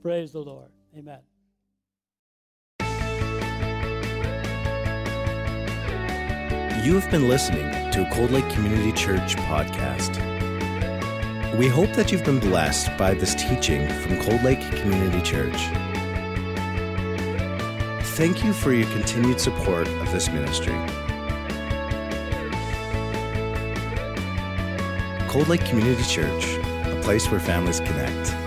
Praise 0.00 0.30
the 0.30 0.40
Lord. 0.40 0.70
Amen. 0.96 1.18
You 6.86 6.94
have 6.94 7.10
been 7.10 7.26
listening 7.26 7.68
to 7.90 8.06
a 8.06 8.14
Cold 8.14 8.30
Lake 8.30 8.48
Community 8.50 8.92
Church 8.92 9.34
podcast. 9.34 10.14
We 11.56 11.66
hope 11.66 11.90
that 11.94 12.12
you've 12.12 12.22
been 12.22 12.38
blessed 12.38 12.96
by 12.96 13.12
this 13.12 13.34
teaching 13.34 13.88
from 13.88 14.20
Cold 14.20 14.44
Lake 14.44 14.60
Community 14.70 15.20
Church. 15.20 15.56
Thank 18.14 18.44
you 18.44 18.52
for 18.52 18.72
your 18.72 18.88
continued 18.90 19.40
support 19.40 19.88
of 19.88 20.12
this 20.12 20.28
ministry. 20.28 20.76
Cold 25.26 25.48
Lake 25.48 25.64
Community 25.64 26.04
Church, 26.04 26.46
a 26.86 27.00
place 27.02 27.28
where 27.32 27.40
families 27.40 27.80
connect. 27.80 28.45